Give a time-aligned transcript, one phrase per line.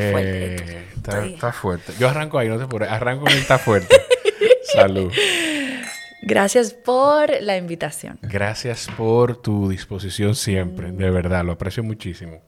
[0.00, 0.84] Eh,
[1.34, 1.92] está, fuerte.
[1.98, 2.90] Yo arranco ahí, no te apures.
[2.90, 3.96] Arranco en está fuerte.
[4.72, 5.12] Salud.
[6.22, 8.18] Gracias por la invitación.
[8.22, 10.92] Gracias por tu disposición siempre.
[10.92, 12.42] De verdad, lo aprecio muchísimo.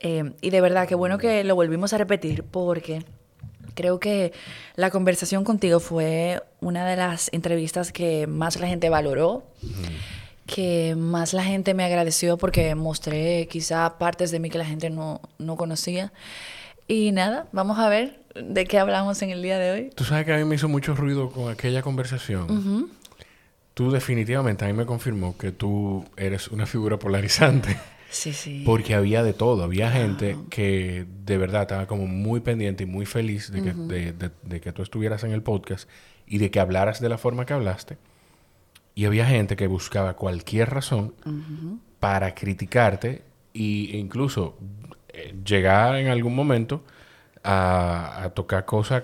[0.00, 3.04] Eh, y de verdad, qué bueno que lo volvimos a repetir porque
[3.74, 4.32] creo que
[4.76, 9.44] la conversación contigo fue una de las entrevistas que más la gente valoró
[10.46, 14.90] que más la gente me agradeció porque mostré quizá partes de mí que la gente
[14.90, 15.20] no,
[15.56, 16.12] conocía.
[16.92, 19.90] Y nada, vamos a ver de qué hablamos en el día de hoy.
[19.94, 22.90] Tú sabes que a mí me hizo mucho ruido con aquella conversación.
[23.72, 27.78] Tú definitivamente a mí me confirmó que tú eres una figura polarizante.
[28.10, 28.62] Sí, sí.
[28.66, 29.64] Porque había de todo.
[29.64, 34.60] Había gente que de verdad estaba como muy pendiente y muy feliz de que, de
[34.60, 35.88] que tú estuvieras en el podcast
[36.26, 37.96] y de que hablaras de la forma que hablaste.
[38.94, 41.14] Y había gente que buscaba cualquier razón
[42.00, 43.22] para criticarte
[43.54, 44.58] e incluso
[45.12, 46.82] eh, llegar en algún momento
[47.44, 49.02] a, tocar cosas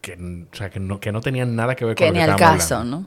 [0.00, 2.22] que, o sea, que, no, que no tenían nada que ver con lo que ni
[2.24, 3.06] al caso, ¿no?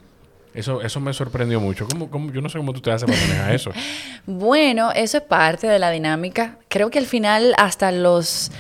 [0.53, 1.88] Eso, eso me sorprendió mucho.
[1.88, 3.72] ¿Cómo, yo no sé cómo tú te haces para manejar eso.
[4.27, 6.58] bueno, eso es parte de la dinámica.
[6.67, 8.52] Creo que al final hasta los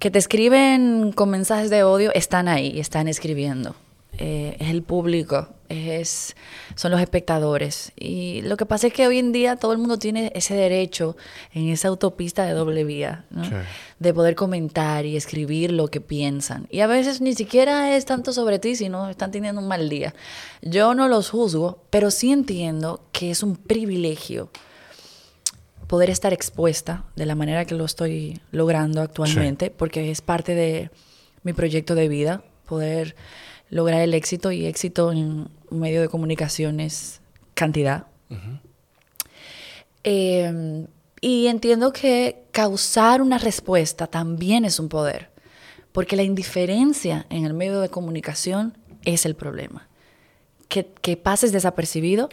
[0.00, 3.76] que te escriben con mensajes de odio están ahí, están escribiendo.
[4.18, 6.36] Eh, es el público, es,
[6.74, 7.92] son los espectadores.
[7.96, 11.16] Y lo que pasa es que hoy en día todo el mundo tiene ese derecho
[11.52, 13.26] en esa autopista de doble vía,
[13.98, 16.66] de poder comentar y escribir lo que piensan.
[16.70, 20.14] Y a veces ni siquiera es tanto sobre ti, sino están teniendo un mal día.
[20.62, 24.50] Yo no los juzgo, pero sí entiendo que es un privilegio
[25.86, 30.90] poder estar expuesta de la manera que lo estoy logrando actualmente, porque es parte de
[31.42, 33.14] mi proyecto de vida, poder
[33.70, 37.20] lograr el éxito y éxito en un medio de comunicaciones
[37.54, 38.06] cantidad.
[40.04, 40.86] Em,
[41.20, 45.30] y entiendo que causar una respuesta también es un poder,
[45.92, 49.88] porque la indiferencia en el medio de comunicación es el problema.
[50.68, 52.28] Que, que pases desapercibido,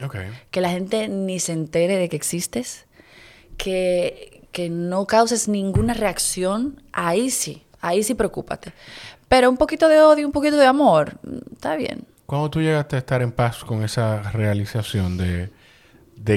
[0.49, 2.85] que la gente ni se entere de que existes,
[3.57, 8.73] que, que no causes ninguna reacción, ahí sí, ahí sí preocúpate.
[9.27, 11.19] Pero un poquito de odio, un poquito de amor,
[11.51, 12.05] está bien.
[12.25, 15.51] ¿Cuándo tú llegaste a estar en paz con esa realización de,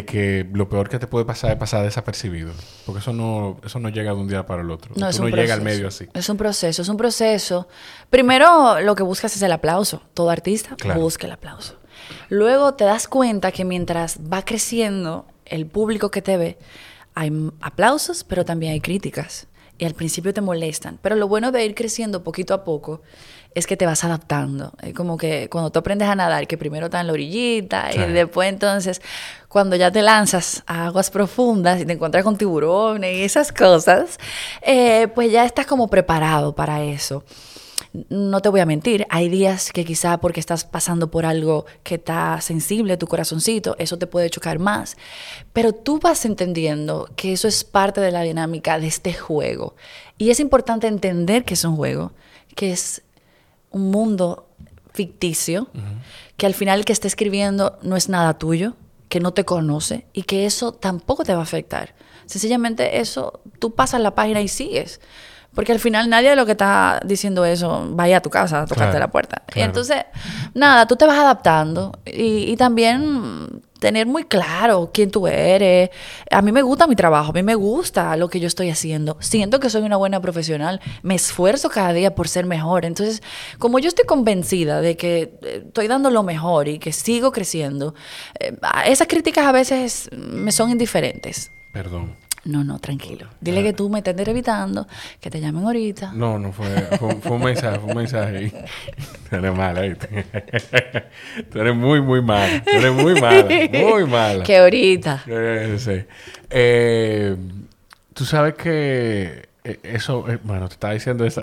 [0.04, 2.52] que lo peor que te puede pasar es pasar desapercibido?
[2.84, 4.92] Porque eso no, eso no llega de un día para el otro.
[4.96, 6.08] No, no llega al medio así.
[6.12, 7.68] Es un proceso, es un proceso.
[8.10, 10.02] Primero lo que buscas es el aplauso.
[10.12, 11.76] Todo artista busca el aplauso.
[12.28, 16.58] Luego te das cuenta que mientras va creciendo el público que te ve,
[17.14, 19.46] hay aplausos, pero también hay críticas
[19.78, 20.98] y al principio te molestan.
[21.02, 23.02] Pero lo bueno de ir creciendo poquito a poco
[23.54, 24.72] es que te vas adaptando.
[24.82, 28.12] Es como que cuando tú aprendes a nadar, que primero está en la orillita y
[28.12, 29.00] después entonces
[29.48, 34.18] cuando ya te lanzas a aguas profundas y te encuentras con tiburones y esas cosas,
[34.60, 37.24] eh, pues ya estás como preparado para eso
[38.08, 41.96] no te voy a mentir, hay días que quizá porque estás pasando por algo que
[41.96, 44.96] está sensible, tu corazoncito, eso te puede chocar más.
[45.52, 49.74] Pero tú vas entendiendo que eso es parte de la dinámica de este juego.
[50.18, 52.12] Y es importante entender que es un juego,
[52.54, 53.02] que es
[53.70, 54.48] un mundo
[54.92, 55.68] ficticio,
[56.36, 58.74] que al final el que está escribiendo no es nada tuyo,
[59.08, 61.94] que no te conoce y que eso tampoco te va a afectar.
[62.26, 65.00] Sencillamente eso, tú pasas la página y sigues.
[65.56, 68.66] Porque al final nadie de lo que está diciendo eso vaya a tu casa a
[68.66, 69.40] tocarte la puerta.
[69.54, 70.04] Y entonces,
[70.52, 75.88] nada, tú te vas adaptando y, también tener muy claro quién tú eres.
[76.30, 79.16] A mí me gusta mi trabajo, a mí me gusta lo que yo estoy haciendo.
[79.20, 82.84] Siento que soy una buena profesional, me esfuerzo cada día por ser mejor.
[82.84, 83.22] Entonces,
[83.58, 87.94] como yo estoy convencida de que eh, estoy dando lo mejor y que sigo creciendo,
[88.40, 91.50] eh, esas críticas a veces me son indiferentes.
[91.72, 92.25] Perdón.
[92.46, 93.26] No, no, tranquilo.
[93.40, 94.86] Dile que tú me estás evitando,
[95.20, 96.12] que te llamen ahorita.
[96.12, 96.68] No, no fue,
[97.20, 98.52] fue, un mensaje, fue un mensaje.
[99.30, 100.26] tú eres mala, ¿viste?
[101.50, 102.62] tú eres muy, muy mala.
[102.62, 104.44] Tú eres muy mala, muy mala.
[104.46, 105.24] Que ahorita.
[105.78, 106.04] sí.
[106.50, 107.36] Eh,
[108.14, 111.42] tú sabes que eh, eso, eh, bueno, te estaba diciendo esa.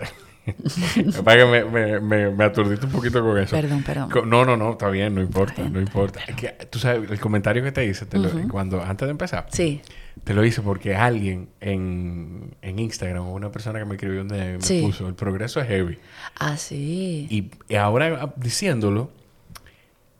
[1.25, 3.55] Me, me, me, me, aturdiste un poquito con eso.
[3.55, 4.09] Perdón, perdón.
[4.29, 6.21] No, no, no, está bien, no importa, no importa.
[6.27, 9.47] Es que, tú sabes, el comentario que te hice te lo, cuando, antes de empezar.
[9.51, 9.81] Sí.
[10.23, 15.07] Te lo hice porque alguien en, en Instagram, una persona que me escribió, me puso,
[15.07, 15.97] el progreso es heavy.
[16.39, 17.27] Ah, sí.
[17.29, 19.11] Y, ahora ah, diciéndolo,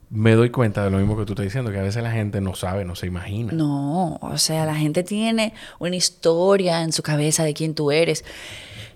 [0.10, 2.42] me doy cuenta de lo mismo que tú estás diciendo, que a veces la gente
[2.42, 3.54] no sabe, no se imagina.
[3.54, 8.25] No, o sea, la gente tiene una historia en su cabeza de quién tú eres.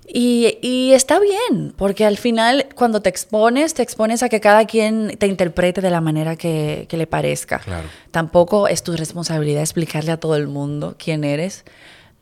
[0.07, 5.17] Y, está bien, porque al final cuando te expones, te expones a que cada quien
[5.17, 7.61] te interprete de la manera que, le parezca.
[8.11, 11.65] Tampoco es tu responsabilidad explicarle a todo el mundo quién eres.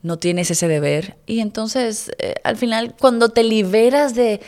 [0.01, 1.15] no tienes ese deber.
[1.25, 4.39] Y entonces, eh, al final, cuando te liberas de,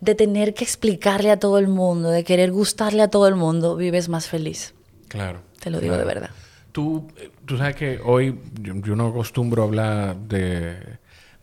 [0.00, 3.76] de tener que explicarle a todo el mundo, de querer gustarle a todo el mundo,
[3.76, 4.74] vives más feliz.
[5.08, 5.40] Claro.
[5.60, 6.30] Te lo digo de verdad.
[6.72, 7.08] Tú,
[7.46, 10.76] tú sabes que hoy yo, no acostumbro a hablar de...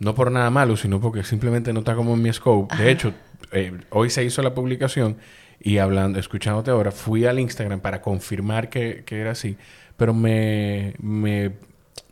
[0.04, 2.76] No por nada malo, sino porque simplemente no está como en mi scope.
[2.76, 3.14] De hecho,
[3.52, 5.18] eh, hoy se hizo la publicación
[5.60, 9.58] y hablando, escuchándote ahora, fui al Instagram para confirmar que, que era así,
[9.96, 11.54] pero me, me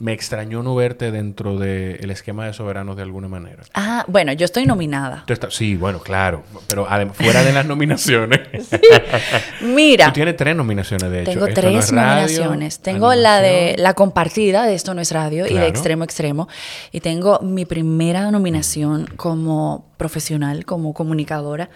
[0.02, 3.64] me extrañó no verte dentro del esquema de soberanos de alguna manera.
[3.76, 5.26] Ah, bueno, yo estoy nominada.
[5.50, 8.42] sí, bueno, claro, pero fuera de las nominaciones.
[9.62, 10.08] Mira.
[10.08, 11.32] Tú tienes tres nominaciones, de hecho.
[11.32, 12.80] Tengo tres nominaciones.
[12.80, 16.48] tengo la de la compartida de Esto no es radio y de Extremo Extremo.
[16.92, 21.70] Y tengo mi primera nominación como profesional, como comunicadora.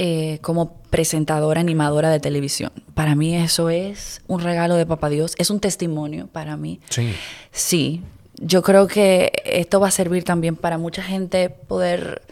[0.00, 2.70] Eh, como presentadora, animadora de televisión.
[2.94, 6.80] Para mí eso es un regalo de Papá Dios, es un testimonio para mí.
[6.88, 7.12] Sí.
[7.50, 8.02] Sí,
[8.36, 12.22] yo creo que esto va a servir también para mucha gente poder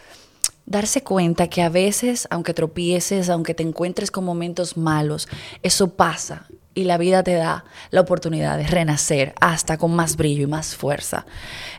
[0.65, 5.29] darse cuenta que a veces, aunque tropieces, aunque te encuentres con momentos malos,
[5.65, 10.45] eso pasa y la vida te da la oportunidad de renacer hasta con más brillo
[10.45, 11.27] y más fuerza.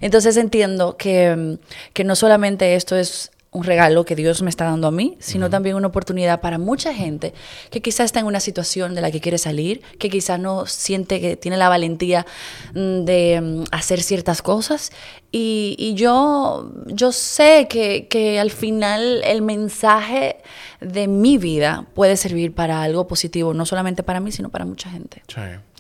[0.02, 1.60] Entonces entiendo que,
[1.94, 5.50] que no solamente esto es un regalo que Dios me está dando a mí, sino
[5.50, 7.34] también una oportunidad para mucha gente
[7.72, 11.20] que quizás está en una situación de la que quiere salir, que quizás no siente
[11.20, 12.26] que tiene la valentía
[12.74, 14.92] mm, de mm, hacer ciertas cosas.
[15.32, 20.38] Y, yo, yo sé que, al final el mensaje
[20.80, 24.90] de mi vida puede servir para algo positivo, no solamente para mí, sino para mucha
[24.90, 25.22] gente.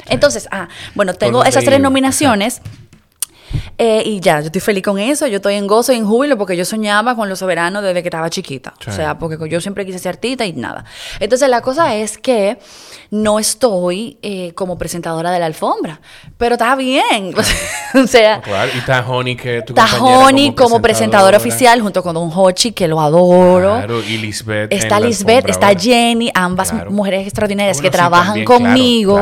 [0.07, 2.61] Entonces, ah, bueno, tengo esas tres nominaciones.
[3.77, 6.37] Eh, y ya, yo estoy feliz con eso, yo estoy en gozo y en júbilo
[6.37, 8.73] porque yo soñaba con los soberanos desde que estaba chiquita.
[8.87, 10.85] O sea, porque yo siempre quise ser artista y nada.
[11.19, 12.57] Entonces la cosa es que
[13.11, 16.01] no estoy eh, como presentadora de la alfombra,
[16.37, 17.33] pero está bien.
[17.93, 18.71] o sea, claro.
[18.73, 22.99] y está Honey que Está Honey como, presentadora oficial junto con Don Hochi, que lo
[22.99, 23.75] adoro.
[23.77, 24.73] Claro, y Lisbeth.
[24.73, 29.19] Está Lisbeth, está Jenny, ambas mujeres extraordinarias que trabajan conmigo.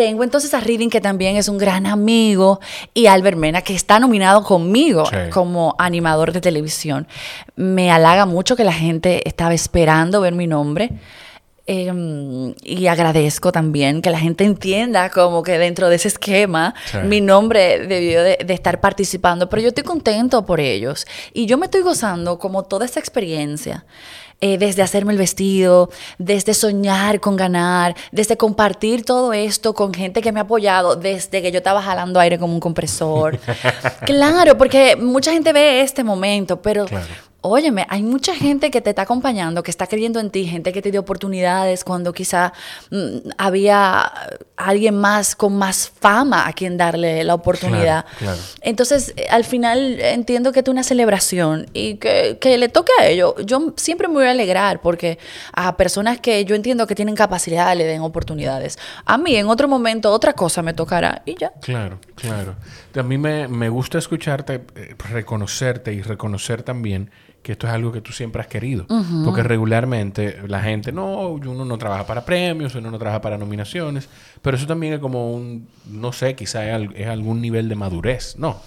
[0.00, 2.58] Tengo entonces a Reading, que también es un gran amigo,
[2.94, 7.06] y Albert Mena, que está nominado conmigo como animador de televisión.
[7.54, 10.88] Me halaga mucho que la gente estaba esperando ver mi nombre.
[11.66, 16.74] Em, y agradezco también que la gente entienda como que dentro de ese esquema
[17.04, 21.66] mi nombre debió de, estar participando, pero yo estoy contento por ellos y yo me
[21.66, 23.84] estoy gozando como toda esta experiencia.
[24.42, 30.22] Eh, desde hacerme el vestido, desde soñar con ganar, desde compartir todo esto con gente
[30.22, 33.38] que me ha apoyado, desde que yo estaba jalando aire como un compresor.
[34.06, 36.86] claro, porque mucha gente ve este momento, pero
[37.42, 40.82] Óyeme, hay mucha gente que te está acompañando, que está creyendo en ti, gente que
[40.82, 42.52] te dio oportunidades cuando quizá
[42.90, 44.12] mm, había
[44.56, 48.04] alguien más con más fama a quien darle la oportunidad.
[48.60, 53.06] Entonces, eh, al final entiendo que es una celebración y que, que, le toque a
[53.06, 53.34] ellos.
[53.46, 55.18] Yo siempre me voy a alegrar porque
[55.52, 58.78] a personas que yo entiendo que tienen capacidad le den oportunidades.
[59.06, 61.52] A mí en otro momento otra cosa me tocará y ya.
[61.62, 62.54] Claro, claro.
[62.96, 67.10] A mí me, me gusta escucharte, eh, reconocerte y reconocer también
[67.42, 68.86] que esto es algo que tú siempre has querido.
[69.24, 74.08] Porque regularmente la gente, no, uno no trabaja para premios, uno no trabaja para nominaciones,
[74.42, 78.60] pero eso también es como un, no sé, quizá es, algún nivel de madurez, ¿no?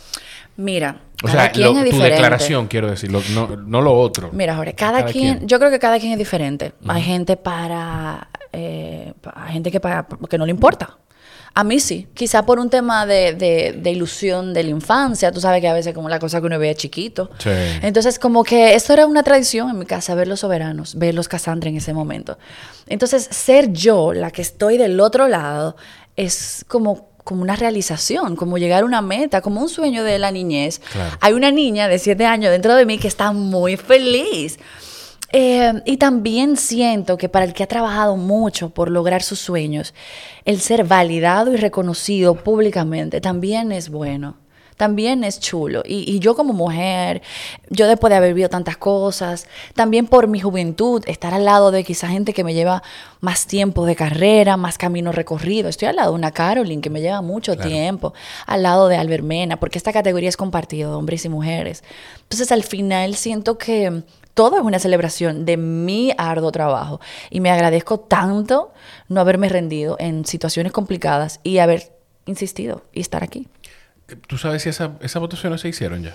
[0.56, 3.21] Mira, o sea, tu declaración, quiero decir, no,
[3.56, 4.30] no, lo otro.
[4.33, 6.74] Mira, Jorge, cada, quien, yo creo que cada quien es diferente.
[6.88, 10.97] Hay gente para, eh, hay gente que, para, que no le importa.
[11.56, 15.62] A mí sí, quizá por un tema de, de, ilusión de la infancia, tú sabes
[15.62, 17.30] que a veces como la cosa que uno ve chiquito.
[17.38, 17.52] Sí.
[17.83, 21.28] Entonces como que esto era una tradición en mi casa, ver los soberanos, ver los
[21.28, 22.40] Cassandra en ese momento.
[22.88, 25.76] Entonces ser yo la que estoy del otro lado
[26.16, 30.31] es como como una realización, como llegar a una meta, como un sueño de la
[30.31, 30.81] niñez.
[31.22, 34.60] Hay una niña de siete años dentro de mí que está muy feliz.
[35.35, 39.95] Eh, y también siento que para el que ha trabajado mucho por lograr sus sueños,
[40.45, 44.43] el ser validado y reconocido públicamente también es bueno
[44.77, 45.83] también es chulo.
[45.85, 47.21] Y, yo como mujer,
[47.69, 51.83] yo después de haber vivido tantas cosas, también por mi juventud, estar al lado de
[51.83, 52.83] quizá gente que me lleva
[53.19, 55.69] más tiempo de carrera, más camino recorrido.
[55.69, 58.13] Estoy al lado de una Caroline que me lleva mucho tiempo,
[58.45, 61.83] al lado de Albert Mena, porque esta categoría es compartida, hombres y mujeres.
[62.23, 64.03] Entonces al final siento que
[64.33, 66.99] todo es una celebración de mi arduo trabajo
[67.30, 68.73] y me agradezco tanto
[69.07, 71.92] no haberme rendido en situaciones complicadas y haber
[72.25, 73.47] insistido y estar aquí.
[74.28, 76.14] ¿Tú sabes si esa, esas votaciones se hicieron ya?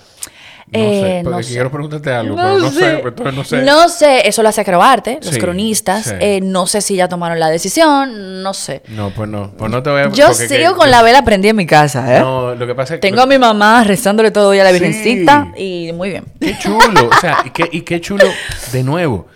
[0.71, 1.52] No sé, porque sé.
[1.52, 3.62] quiero preguntarte algo, pero no sé, pues, no sé.
[3.62, 6.14] No sé, eso lo hace Acrobarte, los cronistas.
[6.21, 8.83] Eh, no sé si ya tomaron la decisión, no sé.
[8.88, 10.11] No, pues no, pues no te voy a...
[10.11, 12.21] Yo sigo con la vela prendida en mi casa, ¿eh?
[12.21, 13.09] No, lo que pasa es que...
[13.09, 16.25] Tengo a mi mamá rezándole todo día a la Virgencita y muy bien.
[16.38, 18.26] Qué chulo, o sea, y qué, y qué chulo,
[18.73, 19.28] de nuevo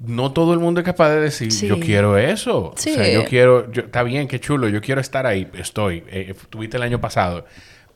[0.00, 2.72] no todo el mundo es capaz de decir, yo quiero eso.
[2.72, 6.04] O sea, yo quiero, está bien, qué chulo, yo quiero estar ahí, estoy.
[6.08, 7.46] Eh, tuviste el año pasado.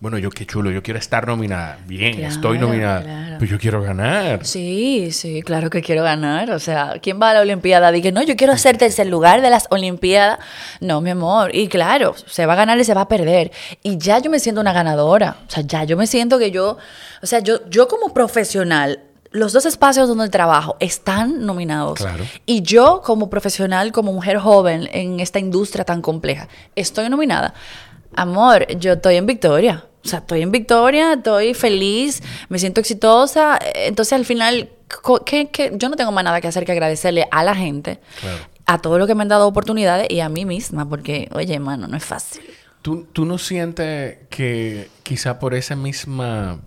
[0.00, 1.78] Bueno, yo qué chulo, yo quiero estar nominada.
[1.86, 3.36] Bien, estoy nominada.
[3.40, 4.46] Pero yo quiero ganar.
[4.46, 6.52] Sí, sí, claro que quiero ganar.
[6.52, 7.90] O sea, ¿quién va a la Olimpiada?
[7.90, 10.38] Dije, no, yo quiero ser tercer lugar de las Olimpiadas.
[10.80, 11.52] No, mi amor.
[11.52, 13.50] Y claro, se va a ganar y se va a perder.
[13.82, 15.38] Y ya yo me siento una ganadora.
[15.48, 16.78] O sea, ya yo me siento que yo,
[17.20, 19.00] o sea, yo, yo como profesional
[19.30, 21.98] los dos espacios donde trabajo están nominados.
[21.98, 22.24] Claro.
[22.46, 27.52] Y yo, como profesional, como mujer joven en esta industria tan compleja, estoy nominada.
[28.18, 29.84] Amor, yo estoy en victoria.
[30.04, 33.58] O sea, estoy en victoria, estoy feliz, me siento exitosa.
[33.74, 34.70] Entonces, al final,
[35.24, 38.00] ¿qué, yo no tengo más nada que hacer que agradecerle a la gente,
[38.66, 41.86] a todo lo que me han dado oportunidades y a mí misma, porque, oye, hermano,
[41.86, 42.42] no es fácil.
[42.82, 46.58] ¿Tú, tú no sientes que quizá por esa misma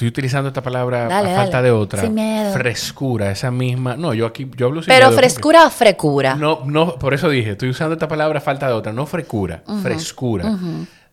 [0.00, 2.00] Estoy utilizando esta palabra a falta de otra.
[2.00, 2.54] Sin miedo.
[2.54, 3.98] Frescura, esa misma.
[3.98, 6.36] No, yo aquí yo hablo sin Pero frescura o frecura.
[6.36, 9.62] No, no, por eso dije, estoy usando esta palabra a falta de otra, no frecura,
[9.82, 10.56] frescura.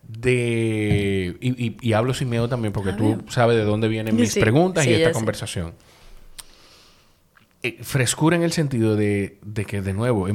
[0.02, 4.94] De y, hablo sin miedo también porque tú sabes de dónde vienen mis preguntas y
[4.94, 5.74] esta conversación.
[7.62, 10.28] Eh, frescura en el sentido de, que, de nuevo,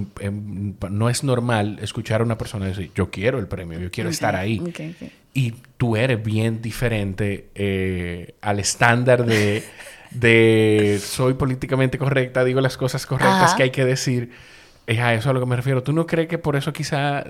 [0.92, 4.36] no es normal escuchar a una persona decir, yo quiero el premio, yo quiero estar
[4.36, 4.62] ahí.
[5.34, 9.64] Y tú eres bien diferente eh, al estándar de,
[10.12, 14.32] de, soy políticamente correcta, digo las cosas correctas que hay que decir.
[14.86, 15.82] Es a eso a lo que me refiero.
[15.82, 17.24] ¿Tú no crees que por eso quizá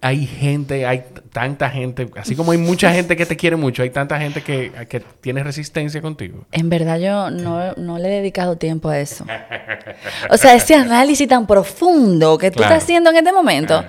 [0.00, 3.90] hay gente, hay tanta gente, así como hay mucha gente que te quiere mucho, hay
[3.90, 6.46] tanta gente que, que tiene resistencia contigo.
[6.52, 9.26] En verdad yo no, le he dedicado tiempo a eso.
[10.30, 13.84] O sea, ese análisis tan profundo que tú estás haciendo en este momento,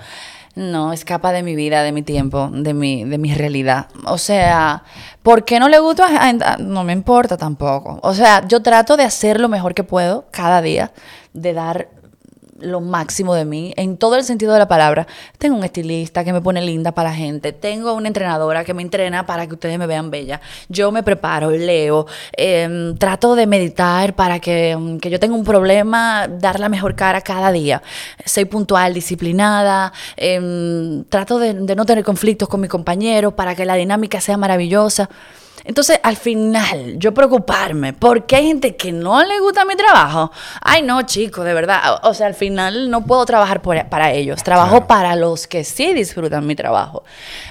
[0.59, 3.87] no escapa de mi vida, de mi tiempo, de mi, de mi realidad.
[4.05, 4.83] O sea,
[5.23, 6.07] ¿por qué no le gusta?
[6.59, 7.99] No me importa tampoco.
[8.03, 10.91] O sea, yo trato de hacer lo mejor que puedo cada día,
[11.33, 11.87] de dar
[12.61, 15.07] lo máximo de mí, en todo el sentido de la palabra.
[15.37, 18.81] Tengo un estilista que me pone linda para la gente, tengo una entrenadora que me
[18.81, 20.41] entrena para que ustedes me vean bella.
[20.69, 25.43] Yo me preparo, leo, em, trato de meditar para que, em, que, yo tenga un
[25.43, 27.81] problema, dar la mejor cara cada día.
[28.25, 33.65] Soy puntual, disciplinada, em, trato de, de no tener conflictos con mi compañero para que
[33.65, 35.09] la dinámica sea maravillosa.
[35.69, 40.31] Entonces, al final, yo preocuparme, porque hay gente que no le gusta mi trabajo.
[40.61, 41.99] Ay, no, chicos, de verdad.
[42.01, 44.41] O sea, al final no puedo trabajar para ellos.
[44.41, 47.03] Trabajo para los que sí disfrutan mi trabajo.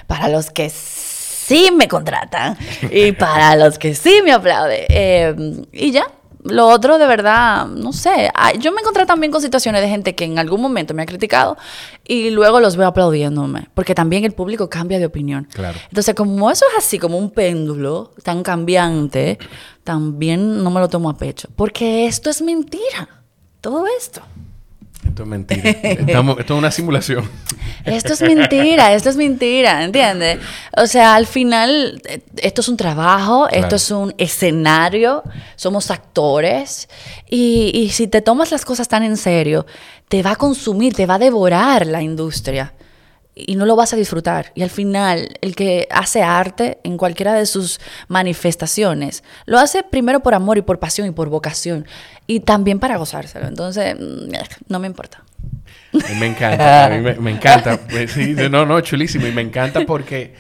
[0.09, 2.59] Para los que sí me contratan.
[2.91, 4.87] y para los que sí me aplauden.
[4.89, 6.09] Eh, y ya,
[6.49, 8.31] lo otro, de verdad, no sé.
[8.59, 11.57] Yo me encontré también con situaciones de gente que en algún momento me ha criticado
[12.05, 13.69] y luego los veo aplaudiéndome.
[13.75, 15.49] Porque también el público cambia de opinión.
[15.53, 15.79] Claro.
[15.89, 19.39] Entonces, como eso es así, como un péndulo tan cambiante,
[19.85, 21.49] también no me lo tomo a pecho.
[21.57, 23.09] Porque esto es mentira.
[23.61, 24.23] Todo esto.
[25.09, 25.71] Esto es mentira.
[25.71, 27.29] esto es una simulación.
[27.85, 30.41] Esto es mentira, esto es mentira, ¿entiendes?
[30.77, 32.03] O sea, al final,
[32.37, 35.23] esto es un trabajo, esto es un escenario,
[35.57, 36.89] somos actores,
[37.31, 39.65] y, y si te tomas las cosas tan en serio,
[40.09, 42.75] te va a consumir, te va a devorar la industria
[43.47, 44.53] y no lo vas a disfrutar.
[44.55, 50.21] Y al final, el que hace arte en cualquiera de sus manifestaciones, lo hace primero
[50.21, 51.87] por amor y por pasión y por vocación,
[52.27, 53.47] y también para gozárselo.
[53.47, 54.33] Entonces, mm,
[54.69, 55.23] no me importa.
[55.93, 57.81] Me encanta, a mí me, encanta.
[58.09, 59.27] Sí, no, no, chulísimo.
[59.27, 60.35] Y me encanta porque,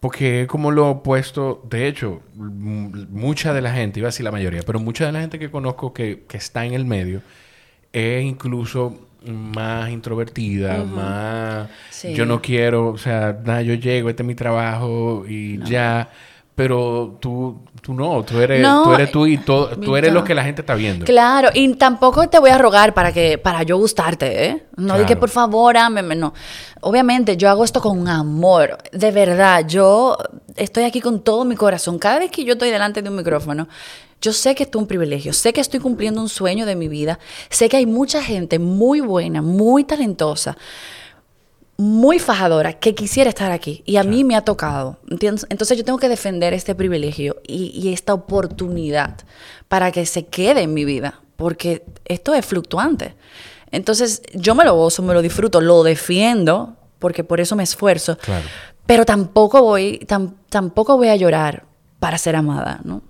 [0.00, 4.32] porque como lo he opuesto, de hecho, mucha de la gente, iba a decir la
[4.32, 7.22] mayoría, pero mucha de la gente que conozco que, que está en el medio,
[7.92, 11.68] es incluso más introvertida, más...
[12.14, 16.10] Yo no quiero, o sea, nada, yo llego, este es mi trabajo y ya.
[16.54, 20.34] Pero tú, tú no, tú eres, tú eres tú y todo, tú eres lo que
[20.34, 21.06] la gente está viendo.
[21.06, 24.66] Claro, y tampoco te voy a rogar para que, para yo gustarte, ¿eh?
[24.76, 25.06] No claro.
[25.06, 26.34] que por favor, ámeme, no.
[26.82, 29.66] Obviamente, yo hago esto con amor, de verdad.
[29.66, 30.18] Yo
[30.54, 31.98] estoy aquí con todo mi corazón.
[31.98, 33.66] Cada vez que yo estoy delante de un micrófono,
[34.22, 36.86] yo sé que esto es un privilegio, sé que estoy cumpliendo un sueño de mi
[36.86, 37.18] vida,
[37.50, 40.56] sé que hay mucha gente muy buena, muy talentosa,
[41.76, 44.98] muy fajadora que quisiera estar aquí y a mí me ha tocado.
[45.10, 49.18] Entonces yo tengo que defender este privilegio y, esta oportunidad
[49.66, 53.16] para que se quede en mi vida, porque esto es fluctuante.
[53.72, 58.16] Entonces yo me lo gozo, me lo disfruto, lo defiendo, porque por eso me esfuerzo.
[58.86, 60.06] pero tampoco voy,
[60.48, 61.64] tampoco voy a llorar
[61.98, 63.02] para ser amada, ¿no?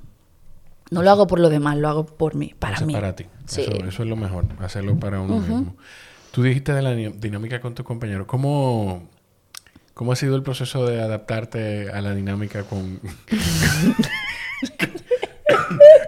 [0.93, 2.93] No lo hago por lo demás, lo hago por mí, para mí.
[2.93, 3.25] para ti.
[3.49, 5.75] Eso, es lo mejor, hacerlo para uno mismo.
[6.33, 8.27] Tú dijiste de la dinámica con tu compañero.
[8.27, 9.09] ¿Cómo,
[9.95, 13.01] ¿Cómo ha sido el proceso de adaptarte a la dinámica con...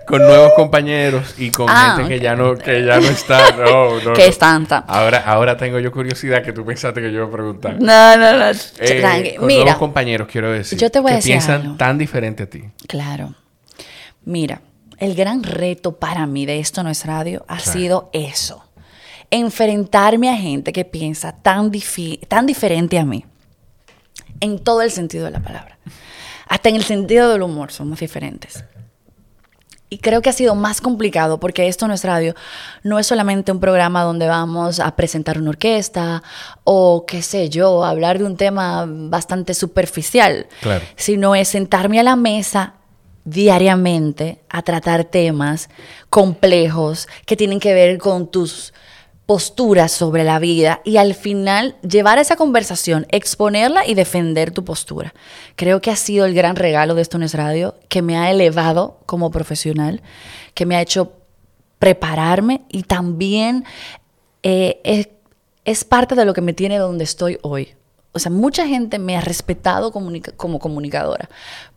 [0.06, 4.00] con nuevos compañeros y con ah, gente que ya no que ya no está no,
[4.00, 7.30] no, que están ahora ahora tengo yo curiosidad que tú pensaste que yo iba a
[7.30, 7.80] preguntar.
[7.80, 11.32] No no no eh, con nuevos compañeros quiero decir yo te voy que a decir
[11.32, 12.64] piensan tan diferente a ti.
[12.86, 13.34] Claro.
[14.24, 14.60] Mira
[15.04, 18.64] el gran reto para mí de esto no es radio ha sido eso.
[19.30, 21.70] Enfrentarme a gente que piensa tan,
[22.28, 23.24] tan diferente a mí
[24.40, 25.78] en todo el sentido de la palabra.
[26.48, 28.64] Hasta en el sentido del humor somos diferentes.
[29.90, 32.34] Y creo que ha sido más complicado porque esto no es radio,
[32.82, 36.22] no es solamente un programa donde vamos a presentar una orquesta
[36.64, 40.46] o qué sé yo, hablar de un tema bastante superficial,
[40.96, 42.74] sino es sentarme a la mesa
[43.24, 45.68] diariamente a tratar temas
[46.10, 48.72] complejos que tienen que ver con tus
[49.26, 55.14] posturas sobre la vida y al final llevar esa conversación, exponerla y defender tu postura.
[55.56, 59.00] Creo que ha sido el gran regalo de esto es radio, que me ha elevado
[59.06, 60.02] como profesional,
[60.52, 61.12] que me ha hecho
[61.78, 63.64] prepararme y también
[64.42, 65.08] eh, es,
[65.64, 67.74] es, parte de lo que me tiene donde estoy hoy.
[68.12, 71.30] O sea, mucha gente me ha respetado como comunicadora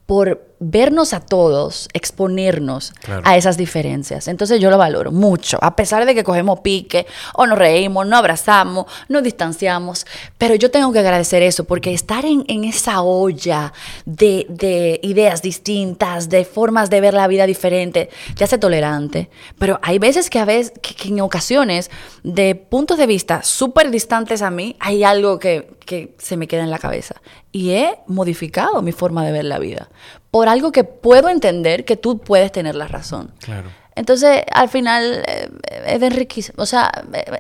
[0.08, 4.28] por vernos a todos, exponernos a esas diferencias.
[4.28, 8.18] Entonces yo lo valoro mucho, a pesar de que cogemos pique, o nos reímos, no
[8.18, 10.06] abrazamos, nos distanciamos,
[10.38, 13.74] pero yo tengo que agradecer eso, porque estar en, esa olla
[14.06, 20.00] de, ideas distintas, de formas de ver la vida diferente, te hace tolerante, pero hay
[20.00, 21.92] veces que a veces, que en ocasiones,
[22.24, 26.64] de puntos de vista súper distantes a mí, hay algo que, que se me queda
[26.64, 27.16] en la cabeza.
[27.52, 29.90] Y he modificado mi forma de ver la vida
[30.38, 33.32] por algo que puedo entender que tú puedes tener la razón.
[33.39, 33.72] Claro.
[33.96, 35.50] Entonces, al final, eh,
[35.88, 36.62] es enriquecimiento.
[36.62, 36.91] O sea,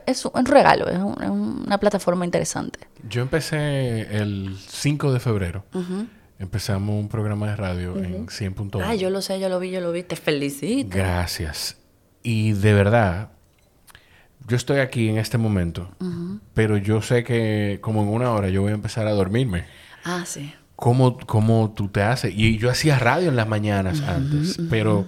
[0.07, 2.79] es un regalo, es, una plataforma interesante.
[3.07, 5.63] Yo empecé el 5 de febrero.
[6.39, 8.81] Empezamos un programa de radio en 100.1.
[8.83, 10.01] Ah, yo lo sé, yo lo vi, yo lo vi.
[10.01, 10.97] Te felicito.
[10.97, 11.77] Gracias.
[12.23, 13.29] Y de verdad,
[14.47, 15.91] yo estoy aquí en este momento,
[16.55, 19.65] pero yo sé que como en una hora yo voy a empezar a dormirme.
[20.03, 20.51] Ah, sí.
[20.77, 22.31] ¿Cómo, cómo tú te haces?
[22.35, 25.07] Y yo hacía radio en las mañanas antes, pero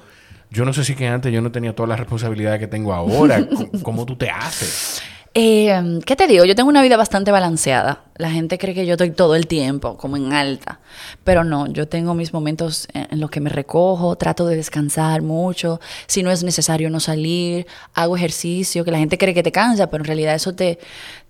[0.50, 3.48] yo no sé si que antes yo no tenía todas las responsabilidades que tengo ahora.
[3.84, 5.04] ¿Cómo, tú te haces?
[5.36, 6.44] Eh, ¿Qué te digo?
[6.44, 8.06] Yo tengo una vida bastante balanceada.
[8.18, 10.80] La gente cree que yo estoy todo el tiempo, como en alta.
[11.24, 15.80] Pero no, yo tengo mis momentos en los que me recojo, trato de descansar mucho.
[16.08, 17.68] Si no es necesario, no salir.
[17.94, 20.80] Hago ejercicio, que la gente cree que te cansa, pero en realidad eso te,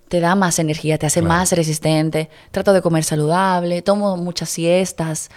[0.10, 2.30] te da más energía, te hace más resistente.
[2.52, 5.30] Trato de comer saludable, tomo muchas siestas,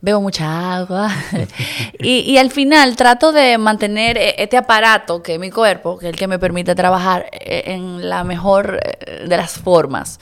[0.00, 1.10] bebo mucha agua.
[1.98, 6.10] y, al final trato de mantener e, este aparato que es mi cuerpo, que es
[6.12, 10.20] el que me permite trabajar eh, en la mejor eh, de las formas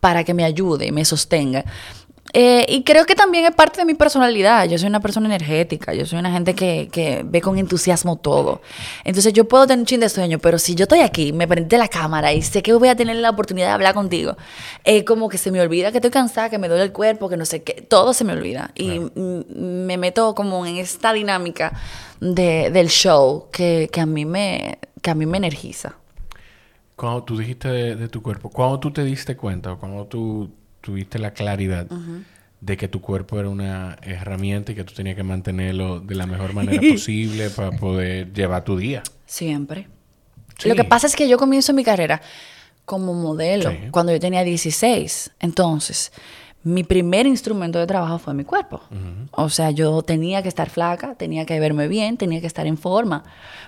[0.00, 1.64] para que me ayude y me sostenga.
[2.34, 4.68] Eh, y creo que también es parte de mi personalidad.
[4.68, 8.60] Yo soy una persona energética, yo soy una gente que, que ve con entusiasmo todo.
[9.04, 11.78] Entonces yo puedo tener un chin de sueño, pero si yo estoy aquí, me prende
[11.78, 14.36] la cámara y sé que voy a tener la oportunidad de hablar contigo,
[14.84, 17.36] es como que se me olvida que estoy cansada, que me duele el cuerpo, que
[17.36, 18.70] no sé qué, todo se me olvida.
[18.74, 21.72] Y me meto como en esta dinámica
[22.20, 25.94] de, del show que, que, a mí me, que a mí me energiza.
[26.94, 30.50] Cuando tú dijiste de, de tu cuerpo, ¿cuándo tú te diste cuenta o cuando tú
[30.88, 31.86] tuviste la claridad
[32.62, 36.24] de que tu cuerpo era una herramienta y que tú tenías que mantenerlo de la
[36.24, 39.02] mejor manera posible para poder llevar tu día.
[39.26, 39.86] Siempre.
[40.64, 42.22] Lo que pasa es que yo comienzo mi carrera
[42.86, 45.32] como modelo cuando yo tenía 16.
[45.40, 46.10] Entonces,
[46.62, 48.80] mi primer instrumento de trabajo fue mi cuerpo.
[49.32, 52.78] O sea, yo tenía que estar flaca, tenía que verme bien, tenía que estar en
[52.78, 53.24] forma.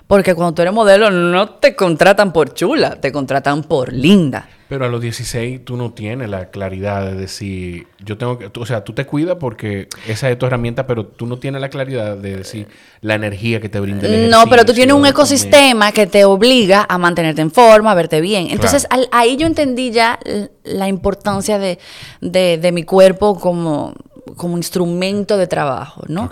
[0.07, 4.49] Porque cuando tú eres modelo no te contratan por chula, te contratan por linda.
[4.71, 8.65] Pero a los 16 tú no tienes la claridad de decir, yo tengo que, o
[8.65, 12.17] sea, tú te cuidas porque esa es tu herramienta, pero tú no tienes la claridad
[12.17, 12.69] de decir
[13.01, 16.87] la energía que te brinda el No, pero tú tienes un ecosistema que te obliga
[16.89, 18.47] a mantenerte en forma, a verte bien.
[18.51, 20.21] Entonces ahí yo entendí ya
[20.63, 21.81] la importancia de,
[22.21, 23.93] de mi cuerpo como
[24.37, 26.31] como instrumento de trabajo, ¿no?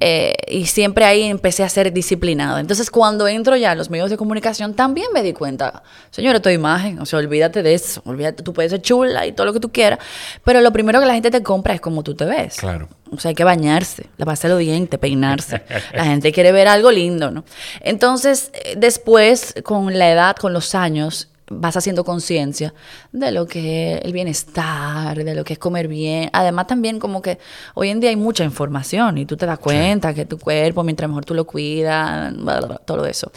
[0.00, 2.60] Eh, y siempre ahí empecé a ser disciplinada.
[2.60, 6.48] Entonces, cuando entro ya a los medios de comunicación, también me di cuenta, señora, tu
[6.48, 9.60] imagen, o sea, olvídate de eso, olvídate, tú puedes ser chula y todo lo que
[9.60, 9.98] tú quieras,
[10.44, 12.56] pero lo primero que la gente te compra es como tú te ves.
[12.56, 12.88] Claro.
[13.12, 15.62] O sea, hay que bañarse, lavarse los dientes, peinarse.
[15.92, 17.44] La gente quiere ver algo lindo, ¿no?
[17.80, 22.72] Entonces, eh, después, con la edad, con los años, vas haciendo conciencia
[23.12, 26.30] de lo que es el bienestar, de lo que es comer bien.
[26.32, 27.38] Además también como que
[27.74, 31.08] hoy en día hay mucha información y tú te das cuenta que tu cuerpo, mientras
[31.08, 32.32] mejor tú lo cuidas,
[32.86, 33.32] todo eso.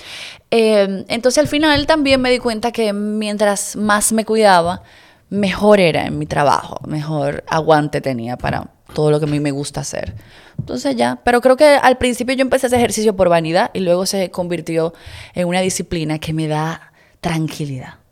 [0.52, 4.84] Eh, entonces al final también me di cuenta que mientras más me cuidaba,
[5.30, 9.50] mejor era en mi trabajo, mejor aguante tenía para todo lo que a mí me
[9.50, 10.14] gusta hacer.
[10.60, 14.06] Entonces ya, pero creo que al principio yo empecé ese ejercicio por vanidad y luego
[14.06, 14.94] se convirtió
[15.34, 18.03] en una disciplina que me da tranquilidad.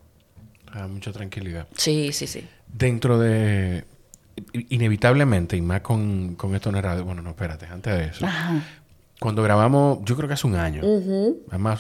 [0.72, 1.68] Ah, mucha tranquilidad.
[1.76, 2.48] Sí, sí, sí.
[2.68, 3.86] Dentro de,
[4.70, 8.26] inevitablemente, y más con, con esto en el radio, bueno, no, espérate, antes de eso.
[9.20, 10.82] Cuando grabamos, yo creo que hace un año,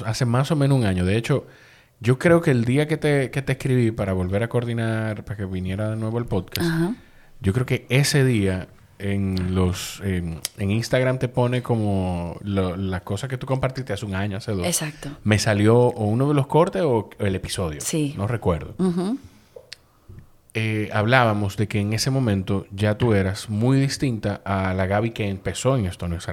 [0.06, 1.48] hace más o menos un año, de hecho,
[2.00, 5.38] yo creo que el día que te, que te escribí para volver a coordinar, para
[5.38, 6.70] que viniera de nuevo el podcast,
[7.40, 8.68] yo creo que ese día
[9.02, 14.38] en los en, Instagram te pone como las cosas que tú compartiste hace un año,
[14.38, 14.66] hace dos.
[14.66, 15.10] Exacto.
[15.24, 17.82] Me salió o uno de los cortes o el episodio.
[17.82, 18.14] Sí.
[18.18, 18.76] No recuerdo.
[20.54, 25.12] Eh, hablábamos de que en ese momento ya tú eras muy distinta a la Gaby
[25.12, 26.28] que empezó en esto no es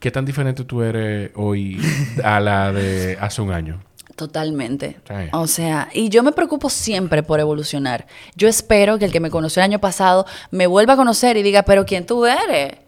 [0.00, 1.80] ¿Qué tan diferente tú eres hoy
[2.24, 3.80] a la de hace un año?
[4.16, 5.00] Totalmente.
[5.32, 8.06] O sea, y yo me preocupo siempre por evolucionar.
[8.34, 11.42] Yo espero que el que me conoció el año pasado me vuelva a conocer y
[11.42, 12.78] diga, pero ¿quién tú eres?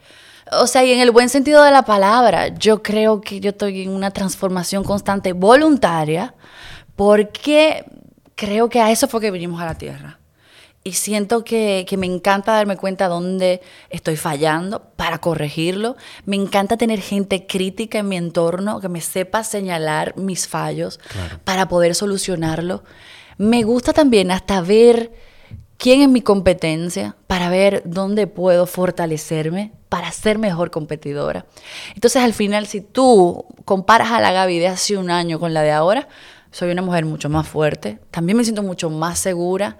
[0.52, 3.82] O sea, y en el buen sentido de la palabra, yo creo que yo estoy
[3.82, 6.34] en una transformación constante voluntaria
[6.96, 7.84] porque
[8.34, 10.18] creo que a eso fue que vinimos a la Tierra
[10.84, 15.96] y siento que, me encanta darme cuenta dónde estoy fallando para corregirlo.
[16.24, 20.98] Me encanta tener gente crítica en mi entorno que me sepa señalar mis fallos
[21.44, 22.82] para poder solucionarlo.
[23.38, 25.12] Me gusta también hasta ver
[25.76, 31.46] quién es mi competencia para ver dónde puedo fortalecerme para ser mejor competidora.
[31.94, 35.62] Entonces al final si tú comparas a la Gaby de hace un año con la
[35.62, 36.08] de ahora,
[36.50, 39.78] soy una mujer mucho más fuerte, también me siento mucho más segura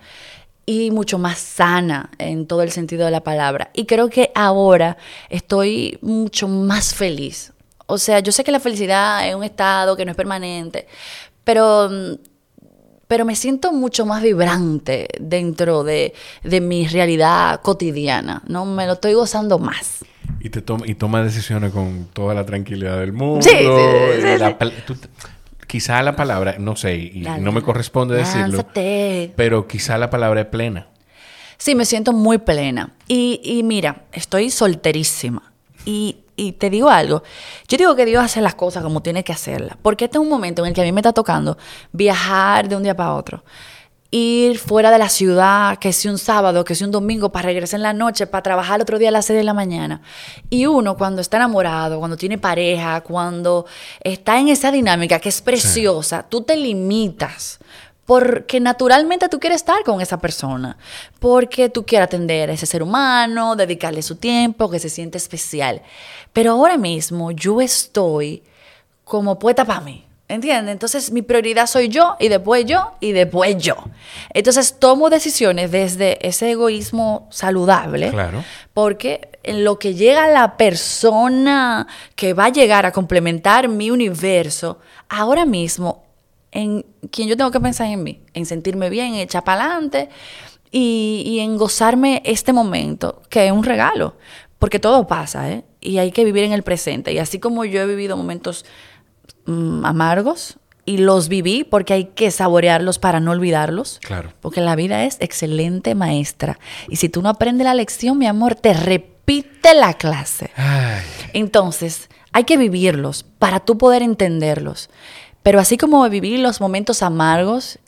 [0.66, 3.70] y mucho más sana en todo el sentido de la palabra.
[3.74, 4.96] Y creo que ahora
[5.28, 7.52] estoy mucho más feliz.
[7.86, 10.86] O sea, yo sé que la felicidad es un estado que no es permanente,
[11.44, 11.90] pero,
[13.08, 18.64] pero me siento mucho más vibrante dentro de, mi realidad cotidiana, ¿no?
[18.64, 20.04] Me lo estoy gozando más.
[20.40, 23.42] Y, te toma, y toma decisiones con toda la tranquilidad del mundo.
[23.42, 24.54] Sí, sí, sí,
[25.72, 30.46] quizá la palabra, no sé, y no me corresponde decirlo, pero quizá la palabra es
[30.48, 30.88] plena.
[31.56, 32.92] Sí, me siento muy plena.
[33.08, 35.50] Y, mira, estoy solterísima.
[35.86, 37.22] Y, y, te digo algo,
[37.68, 40.28] yo digo que Dios hace las cosas como tiene que hacerlas, porque este es un
[40.28, 41.56] momento en el que a mí me está tocando
[41.90, 43.42] viajar de un día para otro
[44.12, 47.78] ir fuera de la ciudad, que si un sábado, que si un domingo, para regresar
[47.78, 50.02] en la noche, para trabajar el otro día a las 6 de la mañana.
[50.50, 53.64] Y uno cuando está enamorado, cuando tiene pareja, cuando
[54.00, 57.58] está en esa dinámica que es preciosa, tú te limitas.
[58.04, 60.76] Porque naturalmente tú quieres estar con esa persona,
[61.18, 65.80] porque tú quieres atender a ese ser humano, dedicarle su tiempo, que se siente especial.
[66.32, 68.42] Pero ahora mismo yo estoy
[69.04, 70.04] como poeta para mí.
[70.32, 70.72] ¿Entiendes?
[70.72, 73.76] Entonces mi prioridad soy yo y después yo y después yo.
[74.32, 78.08] Entonces tomo decisiones desde ese egoísmo saludable.
[78.10, 78.42] Claro.
[78.72, 84.78] Porque en lo que llega la persona que va a llegar a complementar mi universo,
[85.10, 86.02] ahora mismo,
[86.50, 90.08] en quien yo tengo que pensar en mí, en sentirme bien, en echar para adelante
[90.70, 94.16] y, y en gozarme este momento, que es un regalo.
[94.58, 95.64] Porque todo pasa, ¿eh?
[95.80, 97.12] Y hay que vivir en el presente.
[97.12, 98.64] Y así como yo he vivido momentos
[99.44, 103.98] Mm, amargos y los viví porque hay que saborearlos para no olvidarlos.
[104.02, 104.32] Claro.
[104.40, 106.58] Porque la vida es excelente maestra.
[106.88, 110.50] Y si tú no aprendes la lección, mi amor, te repite la clase.
[111.32, 114.90] Entonces, hay que vivirlos para tú poder entenderlos.
[115.42, 117.78] Pero así como viví los momentos amargos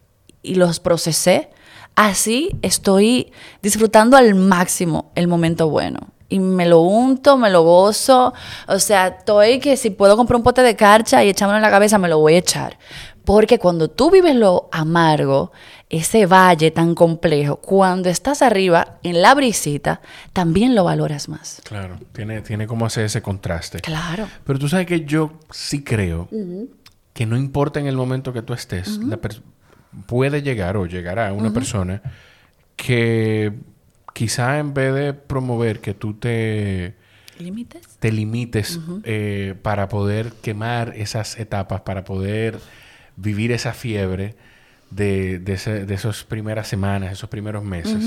[0.42, 1.50] y los procesé,
[1.94, 8.34] así estoy disfrutando al máximo el momento bueno y me lo unto, me lo gozo.
[8.66, 11.70] O sea, estoy que si puedo comprar un pote de carcha y echármelo en la
[11.70, 12.76] cabeza, me lo voy a echar.
[13.24, 15.52] Porque cuando tú vives lo amargo,
[15.88, 20.00] ese valle tan complejo, cuando estás arriba en la brisita,
[20.32, 21.62] también lo valoras más.
[21.62, 23.78] Claro, tiene, tiene como hacer ese contraste.
[23.78, 24.26] Claro.
[24.44, 26.28] Pero tú sabes que yo sí creo
[27.12, 28.98] que no importa en el momento que tú estés,
[30.06, 32.02] puede llegar o llegará una persona
[32.74, 33.52] que
[34.14, 36.94] quizá en vez de promover que tú te
[37.38, 42.58] limites, te limites eh, para poder quemar esas etapas, para poder
[43.16, 44.36] vivir esa fiebre
[44.90, 45.52] de, de,
[45.92, 48.04] esas primeras semanas, esos primeros meses,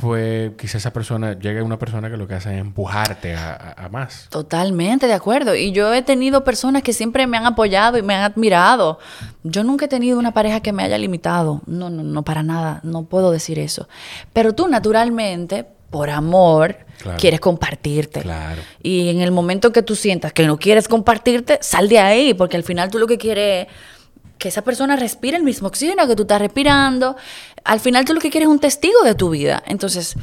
[0.00, 3.88] pues quizá esa persona llegue a una persona que lo que hace es empujarte a,
[3.90, 4.28] más.
[4.30, 5.54] Totalmente de acuerdo.
[5.54, 8.98] Y yo he tenido personas que siempre me han apoyado y me han admirado.
[9.42, 11.60] Yo nunca he tenido una pareja que me haya limitado.
[11.66, 12.80] No, no, no, para nada.
[12.82, 13.88] No puedo decir eso.
[14.32, 16.78] Pero tú naturalmente, por amor,
[17.18, 18.22] quieres compartirte.
[18.22, 18.62] Claro.
[18.82, 22.56] Y en el momento que tú sientas que no quieres compartirte, sal de ahí, porque
[22.56, 23.99] al final tú lo que quieres es
[24.40, 27.14] que esa persona respire el mismo oxígeno que tú estás respirando.
[27.62, 29.62] Al final tú lo que quieres es un testigo de tu vida.
[29.66, 30.16] Entonces,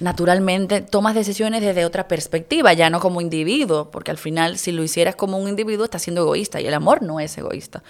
[0.00, 4.82] naturalmente tomas decisiones desde otra perspectiva, ya no como individuo, porque al final si lo
[4.82, 7.82] hicieras como un individuo estás siendo egoísta y el amor no es egoísta.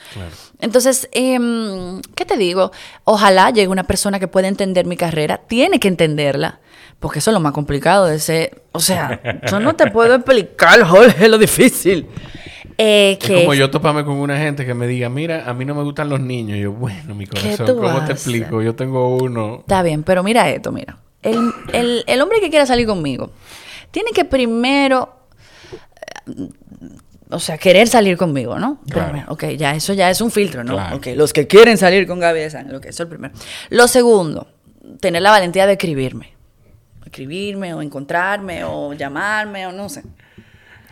[0.58, 2.72] Entonces, em, ¿qué te digo?
[3.04, 6.58] Ojalá llegue una persona que pueda entender mi carrera, tiene que entenderla,
[6.98, 10.82] porque eso es lo más complicado de ser, o sea, yo no te puedo explicar,
[10.82, 12.08] Jorge, lo difícil.
[12.80, 15.74] Eh, es como yo toparme con una gente que me diga, mira, a mí no
[15.74, 16.58] me gustan los niños.
[16.58, 18.62] Y yo, bueno, mi corazón, ¿cómo te explico?
[18.62, 19.58] Yo tengo uno.
[19.60, 20.96] Está bien, pero mira esto, mira.
[21.22, 23.32] El, hombre que quiera salir conmigo
[23.90, 25.26] tiene que primero,
[26.28, 26.48] eh,
[27.30, 28.80] o sea, querer salir conmigo, ¿no?
[28.88, 29.24] Claro.
[29.26, 30.76] ok, ya, eso ya es un filtro, ¿no?
[30.94, 33.34] Ok, los que quieren salir con Gaby de Sangre, ok, eso es el primero.
[33.70, 34.46] Lo segundo,
[35.00, 36.34] tener la valentía de escribirme.
[37.04, 40.04] Escribirme o encontrarme o llamarme o no sé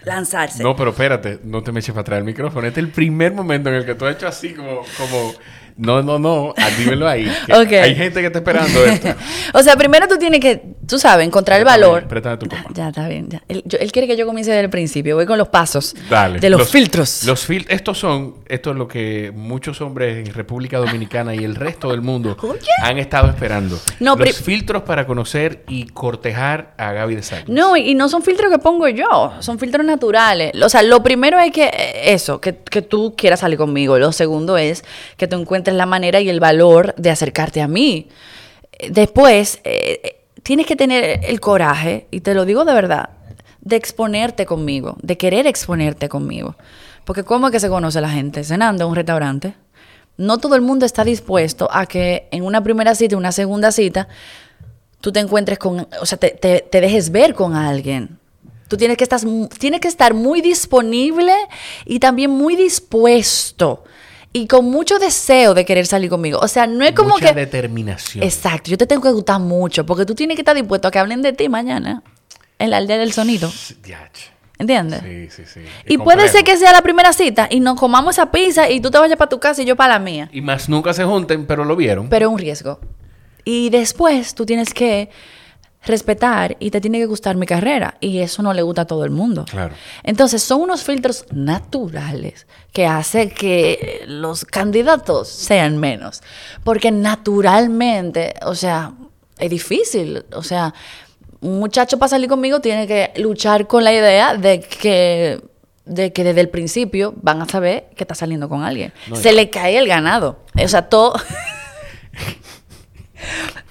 [0.06, 0.62] lanzarse.
[0.62, 2.66] No, pero espérate, no te me eches para atrás el micrófono.
[2.66, 5.34] Este es el primer momento en el que tú has hecho así como, como
[5.78, 7.30] no, no, no, dímelo ahí.
[7.48, 9.08] Hay gente que está esperando esto.
[9.52, 12.08] o sea, primero tú tienes que, tú sabes, encontrar el valor.
[12.08, 12.64] Préstame tu copa.
[12.72, 13.28] Ya, está bien.
[13.48, 13.62] Él,
[13.92, 15.16] quiere que yo comience desde el principio.
[15.16, 15.94] Voy con los pasos.
[16.08, 16.40] Dale.
[16.40, 17.24] De los, filtros.
[17.24, 21.54] Los fil estos son, esto es lo que muchos hombres en República Dominicana y el
[21.54, 22.38] resto del mundo
[22.82, 23.78] han estado esperando.
[24.00, 27.48] No, los filtros para conocer y cortejar a Gaby de Sánchez.
[27.48, 30.52] No, y, no son filtros que pongo yo, son filtros naturales.
[30.62, 33.98] O sea, lo primero es que eh, eso, que, que tú quieras salir conmigo.
[33.98, 34.84] Lo segundo es
[35.18, 38.08] que tú encuentres la manera y el valor de acercarte a mí.
[38.90, 43.10] Después, eh, tienes que tener el coraje, y te lo digo de verdad,
[43.60, 46.56] de exponerte conmigo, de querer exponerte conmigo.
[47.04, 48.44] Porque ¿cómo es que se conoce la gente?
[48.44, 49.54] Cenando en un restaurante.
[50.16, 54.08] No todo el mundo está dispuesto a que en una primera cita, una segunda cita,
[55.00, 58.18] tú te encuentres con, o sea, te, te dejes ver con alguien.
[58.68, 59.20] Tú tienes que, estar,
[59.58, 61.32] tienes que estar muy disponible
[61.84, 63.84] y también muy dispuesto
[64.36, 66.38] y con mucho deseo de querer salir conmigo.
[66.42, 68.22] O sea, no es como Mucha determinación.
[68.22, 70.98] Exacto, yo te tengo que gustar mucho porque tú tienes que estar dispuesto a que
[70.98, 72.02] hablen de ti mañana
[72.58, 73.50] en la aldea del sonido.
[74.58, 75.00] ¿Entiendes?
[75.02, 75.60] Sí, sí, sí.
[75.86, 78.90] y puede ser que sea la primera cita y nos comamos esa pizza y tú
[78.90, 80.28] te vayas para tu casa y yo para la mía.
[80.32, 82.10] Y más nunca se junten, pero lo vieron.
[82.10, 82.78] Pero es un riesgo.
[83.44, 85.08] Y después tú tienes que
[85.86, 87.96] respetar y te tiene que gustar mi carrera.
[88.00, 89.44] Y eso no le gusta a todo el mundo.
[89.48, 89.74] Claro.
[90.02, 96.22] Entonces, son unos filtros naturales que hacen que los candidatos sean menos.
[96.64, 98.92] Porque naturalmente, o sea,
[99.38, 100.24] es difícil.
[100.32, 100.74] O sea,
[101.40, 105.40] un muchacho para salir conmigo tiene que luchar con la idea de que
[105.86, 108.92] de que desde el principio van a saber que está saliendo con alguien.
[109.14, 110.40] Se le cae el ganado.
[110.60, 111.14] O sea, todo...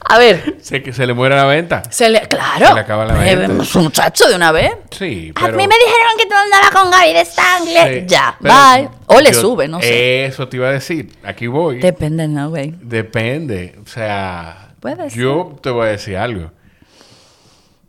[0.08, 0.58] A ver.
[0.62, 1.84] Se, que se le muere la venta.
[1.90, 2.68] Se le, claro.
[2.68, 3.52] Se le acaba la venta.
[3.78, 4.72] un muchacho de una vez.
[4.92, 5.48] Sí, pero...
[5.48, 8.06] A mí me dijeron que tú andabas con Gaby de sangre.
[8.08, 8.90] ya, bye.
[9.08, 10.26] O le sube, no sé.
[10.26, 11.10] Eso te iba a decir.
[11.24, 11.80] Aquí voy.
[11.80, 12.74] Depende, ¿no, güey?
[12.82, 13.80] Depende.
[13.84, 14.74] O sea...
[14.80, 15.20] Puede ser.
[15.20, 16.52] Yo te voy a decir algo.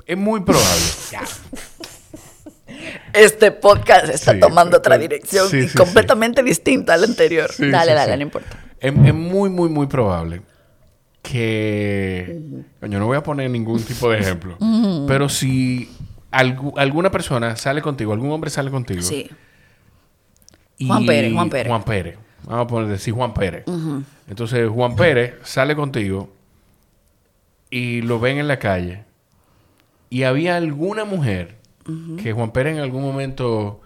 [0.07, 0.67] Es muy probable.
[3.13, 7.51] Este podcast está tomando otra dirección completamente distinta al anterior.
[7.59, 8.59] dale, dale, no importa.
[8.81, 10.43] es muy, muy, muy probable
[11.31, 12.41] que...
[12.83, 14.57] Yo no voy a poner ningún tipo de ejemplo.
[15.09, 15.91] Pero si
[16.31, 19.03] alguna persona sale contigo, algún hombre sale contigo.
[19.03, 19.29] Sí.
[20.81, 21.69] Juan Pérez, Juan Pérez.
[21.69, 22.19] Juan Pérez.
[22.45, 23.65] Vamos a poner, decir Juan Pérez.
[24.29, 26.33] Entonces, Juan Pérez sale contigo
[27.71, 29.05] y lo ven en la calle.
[30.11, 31.57] Y había alguna mujer
[32.23, 33.81] que Juan Pérez en algún momento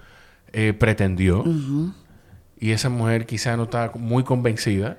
[0.53, 1.45] eh, pretendió.
[2.59, 4.99] Y esa mujer quizá no estaba muy convencida.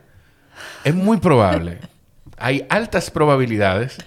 [0.84, 1.80] Es muy probable
[2.38, 3.98] hay altas probabilidades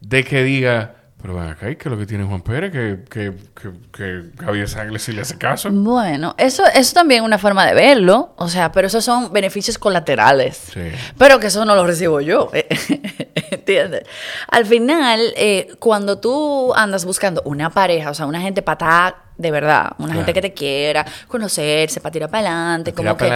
[0.00, 2.72] de que diga, pero ven acá, ¿qué es lo que tiene Juan Pérez?
[2.72, 5.68] Que, que, que, que Javier Sangles sí le hace caso.
[5.70, 8.32] Bueno, eso, eso también es una forma de verlo.
[8.36, 10.56] O sea, pero esos son beneficios colaterales.
[10.72, 10.80] Sí.
[11.18, 12.50] Pero que eso no lo recibo yo.
[13.50, 14.04] ¿Entiendes?
[14.48, 19.50] Al final, eh, cuando tú andas buscando una pareja, o sea, una gente patada de
[19.50, 23.32] verdad, una gente que te quiera, conocerse, para tirar para adelante, como que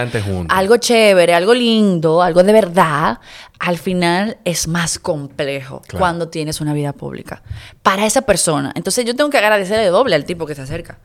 [0.49, 3.17] algo chévere, algo lindo, algo de verdad,
[3.59, 7.41] al final es más complejo cuando tienes una vida pública
[7.81, 8.71] para esa persona.
[8.75, 10.99] Entonces yo tengo que agradecerle doble al tipo que se acerca,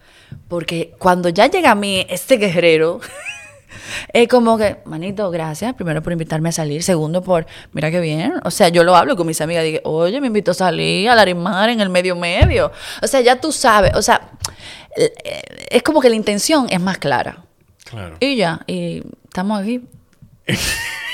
[0.49, 3.01] porque cuando ya llega a mí este guerrero
[4.13, 5.75] Es como que, manito, gracias.
[5.75, 6.83] Primero por invitarme a salir.
[6.83, 8.35] Segundo por, mira qué bien.
[8.45, 9.65] O sea, yo lo hablo con mis amigas.
[9.65, 12.73] Digo, oye, me invito a salir a la Larimar en el medio medio.
[13.03, 13.95] O sea, ya tú sabes.
[13.95, 14.31] O sea,
[14.97, 15.13] eh,
[15.71, 17.45] es como que la intención es más clara.
[17.85, 18.17] Claro.
[18.21, 19.83] Y ya, y estamos aquí.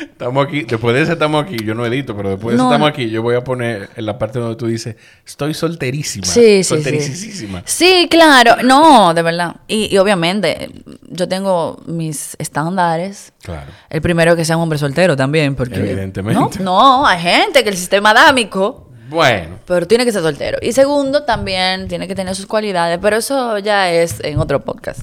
[0.00, 2.70] Estamos aquí, después de ese estamos aquí, yo no edito, pero después de ese No,
[2.70, 6.26] estamos aquí, yo voy a poner en la parte donde tú dices, estoy solterísima.
[6.26, 7.62] Sí, sí, Solterísima.
[7.66, 8.56] Sí, claro.
[8.62, 9.56] No, de verdad.
[9.68, 10.70] Y, y obviamente,
[11.08, 13.32] yo tengo mis estándares.
[13.42, 13.70] Claro.
[13.88, 15.76] El primero que sea un hombre soltero también, porque...
[15.76, 16.58] Evidentemente.
[16.60, 18.86] No, no, hay gente que el sistema adámico...
[19.08, 20.58] Bueno, Pero tiene que ser soltero.
[20.62, 22.98] Y segundo, también tiene que tener sus cualidades.
[23.02, 25.00] Pero eso ya es en otro podcast.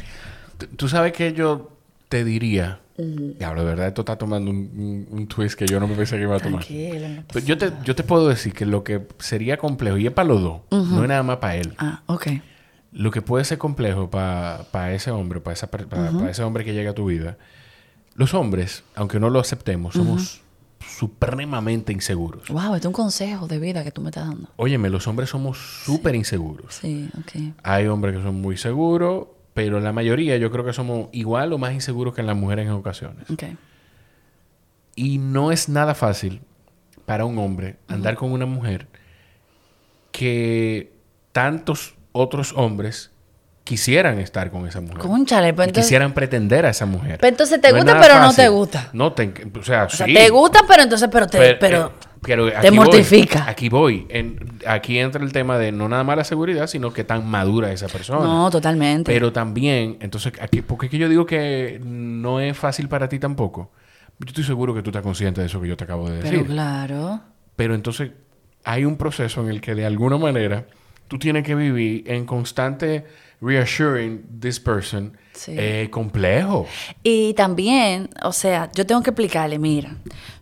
[0.77, 1.71] tú sabes que yo
[2.07, 2.79] te diría,
[3.38, 6.15] diablo, de verdad esto está tomando un, un- un twist que yo no me pensé
[6.17, 6.63] que iba a tomar.
[7.31, 10.27] Pero yo te, yo te puedo decir que lo que sería complejo, y es para
[10.27, 11.73] los dos, no es nada más para él.
[11.77, 12.27] Ah, ok.
[12.93, 17.05] Lo que puede ser complejo para ese hombre, para ese hombre que llega a tu
[17.05, 17.38] vida,
[18.15, 20.41] los hombres, aunque no lo aceptemos, somos
[20.79, 22.47] supremamente inseguros.
[22.49, 24.49] Wow, este es un consejo de vida que tú me estás dando.
[24.55, 26.75] Óyeme, los hombres somos súper inseguros.
[26.75, 27.53] Sí, ok.
[27.63, 29.27] Hay hombres que son muy seguros,
[29.58, 32.74] pero la mayoría yo creo que somos igual o más inseguros que las mujeres en
[32.74, 33.28] ocasiones.
[33.28, 33.43] Ok.
[34.96, 36.41] Y no es nada fácil
[37.08, 38.86] para un hombre andar con una mujer
[40.12, 40.93] que
[41.32, 43.10] tantos otros hombres
[43.63, 45.00] quisieran estar con esa mujer.
[45.00, 45.88] Cónchale, pues entonces...
[45.88, 47.17] quisieran pretender a esa mujer.
[47.20, 48.89] Pero entonces te No gusta, pero no te gusta.
[48.93, 49.34] No te...
[49.60, 50.13] O sea, O sea, sí.
[50.13, 51.56] te gusta, pero entonces, pero te...
[51.56, 52.77] Pero, eh, pero te voy.
[52.77, 53.49] mortifica.
[53.49, 54.06] aquí voy.
[54.10, 57.71] En- aquí entra el tema de no nada más la seguridad, sino que tan madura
[57.71, 58.25] esa persona.
[58.25, 59.12] no, totalmente.
[59.12, 63.19] Pero también, entonces, aquí, porque es que yo digo que no es fácil para ti
[63.19, 63.71] tampoco.
[64.19, 66.32] Yo estoy seguro que tú estás consciente de eso que yo te acabo de decir.
[66.39, 67.21] Pero claro.
[67.56, 68.12] Pero entonces
[68.63, 70.65] hay un proceso en el que de alguna manera
[71.08, 73.06] tú tienes que vivir en constante
[73.41, 75.54] reassuring this person Sí.
[75.58, 76.65] eh, complejo.
[77.04, 79.95] Y también, o sea, yo tengo que explicarle, mira,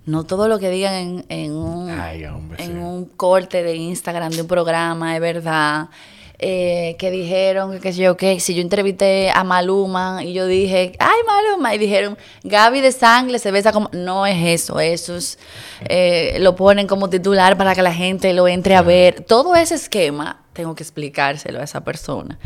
[0.06, 2.78] no todo lo que digan en, en un, Ay, hombre, en sí.
[2.78, 5.90] un corte de Instagram de un programa es verdad.
[6.38, 11.18] Eh, que dijeron que yo qué, si yo entrevisté a Maluma y yo dije, ay
[11.26, 15.40] Maluma, y dijeron, Gaby de Sangre se besa como, no es eso, eso es,
[15.88, 19.22] eh, lo ponen como titular para que la gente lo entre a ver.
[19.22, 22.38] Todo ese esquema tengo que explicárselo a esa persona.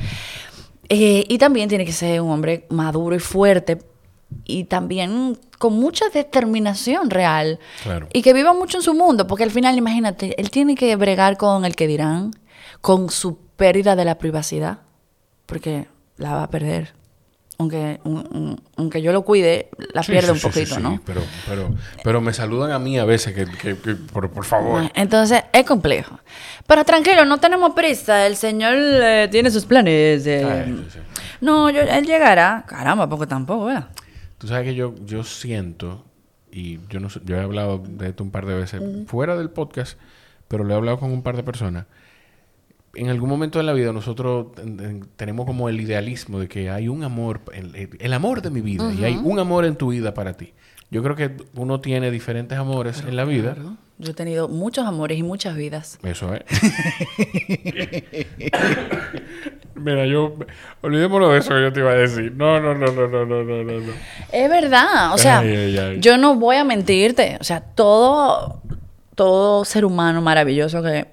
[0.90, 3.78] Eh, y también tiene que ser un hombre maduro y fuerte
[4.44, 7.60] y también con mucha determinación real.
[7.84, 8.08] Claro.
[8.12, 11.38] Y que viva mucho en su mundo, porque al final, imagínate, él tiene que bregar
[11.38, 12.32] con el que dirán,
[12.82, 14.80] con su pérdida de la privacidad,
[15.46, 16.94] porque la va a perder.
[17.62, 21.02] Aunque, un- un- aunque yo lo cuide, la Sí, pierde sí, un poquito, sí, ¿no?
[21.06, 21.70] Pero, pero,
[22.06, 24.90] pero me saludan a mí a veces que, que- que- por, por favor.
[24.96, 26.18] Entonces, es complejo.
[26.66, 28.26] Pero tranquilo, no tenemos prisa.
[28.26, 30.26] El señor eh, tiene sus planes.
[30.26, 30.46] eh.
[30.68, 31.00] Ay, sí.
[31.42, 32.64] No, yo- él llegará.
[32.66, 33.90] Caramba, porque tampoco, ¿verdad?
[34.38, 36.06] Tú sabes que yo, yo siento,
[36.52, 40.00] y yo no yo he hablado de esto un par de veces fuera del podcast,
[40.48, 41.88] pero lo he hablado con un par de personas.
[43.00, 46.70] En algún momento de la vida nosotros en- en- tenemos como el idealismo de que
[46.70, 49.90] hay un amor, el, el amor de mi vida, y hay un amor en tu
[49.92, 50.54] vida para ti.
[50.92, 53.56] Yo creo que uno tiene diferentes amores en la vida.
[54.00, 56.00] Yo he tenido muchos amores y muchas vidas.
[56.04, 56.44] Eso es.
[59.76, 60.36] Mira, yo...
[60.82, 62.34] Olvidémonos de eso que yo te iba a decir.
[62.36, 63.80] No, no, no, no, no, no, no, no.
[63.80, 63.94] no.
[64.32, 66.00] Es verdad, o sea, Ay, ay, ay.
[66.00, 68.62] yo no voy a mentirte, o sea, todo,
[69.16, 71.08] todo ser humano maravilloso que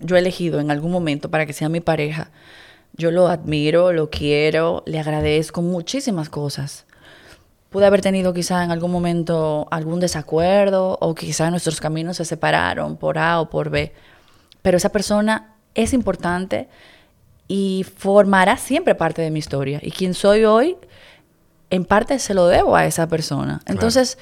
[0.00, 2.30] yo he elegido en algún momento para que sea mi pareja,
[2.94, 6.86] yo lo admiro, lo quiero, le agradezco muchísimas cosas.
[7.70, 12.96] Pude haber tenido quizá en algún momento algún desacuerdo o quizá nuestros caminos se separaron
[12.96, 13.92] por A o por B,
[14.62, 16.68] pero esa persona es importante
[17.46, 19.78] y formará siempre parte de mi historia.
[19.82, 20.76] Y quien soy hoy,
[21.70, 23.60] en parte se lo debo a esa persona.
[23.66, 24.18] Entonces,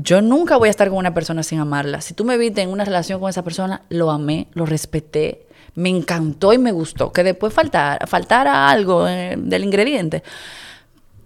[0.00, 2.00] yo nunca voy a estar con una persona sin amarla.
[2.00, 5.88] Si tú me viste en una relación con esa persona, lo amé, lo respeté, me
[5.90, 7.12] encantó y me gustó.
[7.12, 10.22] Que después faltara, faltara algo eh, del ingrediente.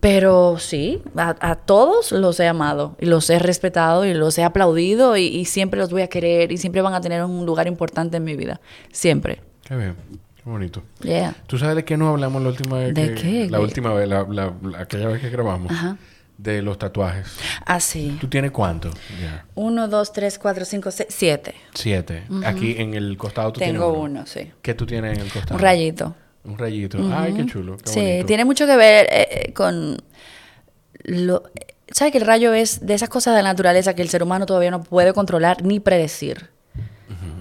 [0.01, 4.43] Pero sí, a, a todos los he amado y los he respetado y los he
[4.43, 7.69] aplaudido y, y siempre los voy a querer y siempre van a tener un lugar
[7.69, 8.61] importante en mi vida.
[8.91, 9.41] Siempre.
[9.63, 9.95] Qué bien.
[10.43, 10.83] Qué bonito.
[11.03, 11.37] Yeah.
[11.47, 12.95] ¿Tú sabes de qué nos hablamos la última vez?
[12.95, 13.49] ¿De que- qué?
[13.49, 15.71] La ¿De- última vez, la, la- la- aquella vez que grabamos.
[15.71, 15.97] Ajá.
[16.43, 17.29] De los tatuajes.
[17.65, 18.17] Así.
[18.21, 18.91] ¿Tú tienes cuánto?
[19.55, 21.55] Uno, dos, tres, cuatro, cinco, seis, siete.
[21.73, 22.25] Siete.
[22.45, 24.01] Aquí en el costado tú tienes Tengo uno.
[24.21, 24.51] uno, sí.
[24.61, 25.55] ¿Qué tú tienes en el costado?
[25.55, 26.15] Un rayito.
[26.45, 26.99] Un rayito.
[27.15, 27.77] Ay, qué chulo.
[27.77, 28.27] Qué Sí, bonito.
[28.27, 29.99] tiene mucho que ver eh, eh, con
[31.05, 31.45] lo...
[31.93, 34.47] ¿Sabes que el rayo es de esas cosas de la naturaleza que el ser humano
[34.47, 36.49] todavía no puede controlar ni predecir?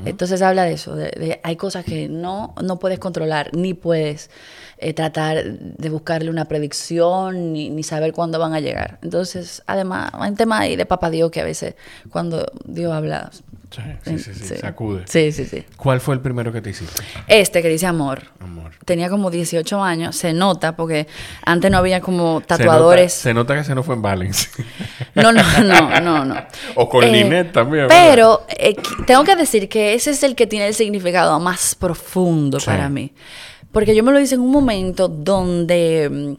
[0.06, 4.30] Entonces habla de eso, de, hay cosas que no, no puedes controlar, ni puedes
[4.78, 8.99] eh, tratar de buscarle una predicción, ni, saber cuándo van a llegar.
[9.02, 11.76] Entonces, además, hay un tema ahí de Papá Dios que a veces
[12.10, 13.32] cuando Dios habla,
[13.72, 15.03] Sí, sí, sí, sacude.
[15.07, 15.63] Sí, sí, sí.
[15.78, 17.01] ¿Cuál fue el primero que te hiciste?
[17.28, 18.24] Este que dice amor.
[18.39, 18.72] Amor.
[18.84, 21.07] Tenía como 18 años, se nota, porque
[21.45, 23.13] antes no había como tatuadores.
[23.13, 24.49] Se nota, que se no fue en Valence.
[25.15, 26.36] No, no, no, no, no.
[26.76, 27.88] o con eh, también.
[27.88, 28.76] Pero eh,
[29.07, 33.13] tengo que decir que ese es el que tiene el significado más profundo para mí.
[33.72, 36.34] Porque yo me lo hice en un momento donde mm,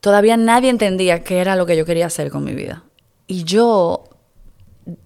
[0.00, 2.84] todavía nadie entendía qué era lo que yo quería hacer con mi vida.
[3.26, 4.04] Y yo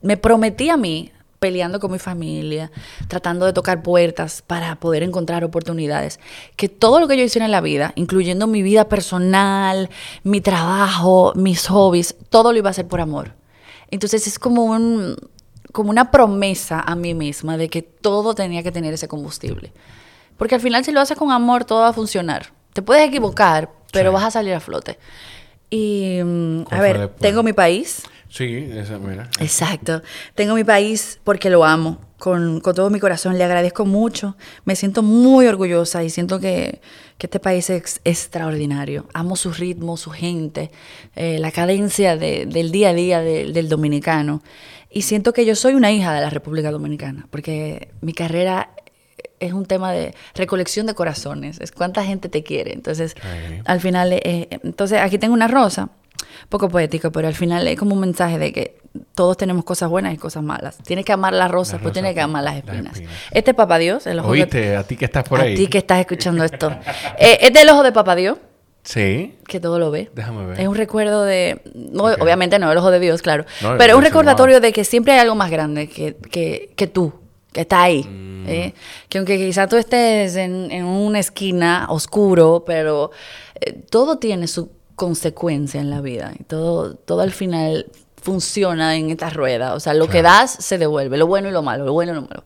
[0.02, 1.10] me prometí a mí
[1.42, 2.70] peleando con mi familia,
[3.08, 6.20] tratando de tocar puertas para poder encontrar oportunidades.
[6.54, 9.90] Que todo lo que yo hice en la vida, incluyendo mi vida personal,
[10.22, 13.32] mi trabajo, mis hobbies, todo lo iba a hacer por amor.
[13.90, 15.16] Entonces es como un
[15.72, 19.72] como una promesa a mí misma de que todo tenía que tener ese combustible.
[20.36, 22.52] Porque al final si lo haces con amor todo va a funcionar.
[22.72, 24.96] Te puedes equivocar, pero vas a salir a flote.
[25.70, 29.28] Y mm, a ver, tengo mi país, Sí, esa, mira.
[29.40, 30.00] Exacto.
[30.34, 33.36] Tengo mi país porque lo amo, con, todo mi corazón.
[33.36, 34.38] Le agradezco mucho.
[34.64, 36.80] Me siento muy orgullosa y siento que,
[37.18, 39.06] este país es extraordinario.
[39.14, 40.72] Amo su ritmo, su gente,
[41.14, 44.42] eh, la cadencia del día a día del dominicano.
[44.90, 48.70] Y siento que yo soy una hija de la República Dominicana, porque mi carrera
[49.38, 52.72] es un tema de recolección de corazones, es cuánta gente te quiere.
[52.72, 53.14] Entonces,
[53.66, 55.90] al final, eh, entonces aquí tengo una rosa
[56.48, 58.76] poco poético, pero al final es como un mensaje de que
[59.14, 60.78] todos tenemos cosas buenas y cosas malas.
[60.78, 63.00] Tienes que amar las rosas, pero tienes que amar las espinas.
[63.30, 64.06] Este es Papá Dios.
[64.06, 65.54] El ojo Oíste, a ti que estás por ahí.
[65.54, 66.70] A ti que estás escuchando esto.
[67.18, 68.38] eh, es del ojo de Papá Dios.
[68.84, 69.36] Sí.
[69.46, 70.10] Que todo lo ve.
[70.14, 70.60] Déjame ver.
[70.60, 71.60] Es un recuerdo de.
[72.20, 73.44] Obviamente no, el ojo de Dios, claro.
[73.78, 77.12] pero es un recordatorio de que siempre hay algo más grande que, que, que tú,
[77.52, 78.02] que está ahí.
[78.02, 78.48] Mm.
[78.48, 78.74] ¿eh?
[79.08, 83.12] Que aunque quizá tú estés en, en una esquina oscuro, pero
[83.60, 84.68] eh, todo tiene su
[85.02, 86.32] consecuencia en la vida.
[86.38, 87.86] Y todo, todo al final
[88.22, 89.74] funciona en esta rueda.
[89.74, 92.14] O sea, lo que das se devuelve, lo bueno y lo malo, lo bueno y
[92.14, 92.44] lo malo.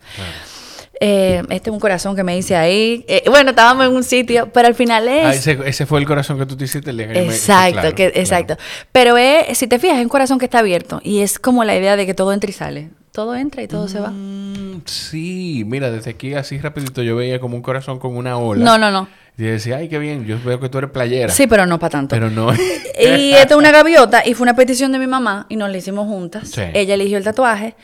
[0.99, 3.05] Eh, este es un corazón que me hice ahí.
[3.09, 5.47] Eh, bueno, estábamos en un sitio, pero al final es.
[5.47, 8.57] Ah, ese, fue el corazón que tú te hiciste el Exacto, que, exacto.
[8.91, 11.77] Pero es, si te fijas, es un corazón que está abierto y es como la
[11.77, 12.89] idea de que todo entra y sale.
[13.17, 14.11] Todo entra y todo se va.
[14.11, 18.63] Mm, sí, mira, desde aquí así rapidito yo veía como un corazón con una ola.
[18.63, 19.09] No, no, no.
[19.39, 21.33] Y decía, ay, qué bien, yo veo que tú eres playera.
[21.33, 22.15] Sí, pero no para tanto.
[22.15, 22.53] Pero no.
[23.01, 25.79] y esto es una gaviota y fue una petición de mi mamá y nos la
[25.79, 26.59] hicimos juntas.
[26.59, 27.75] Ella eligió el tatuaje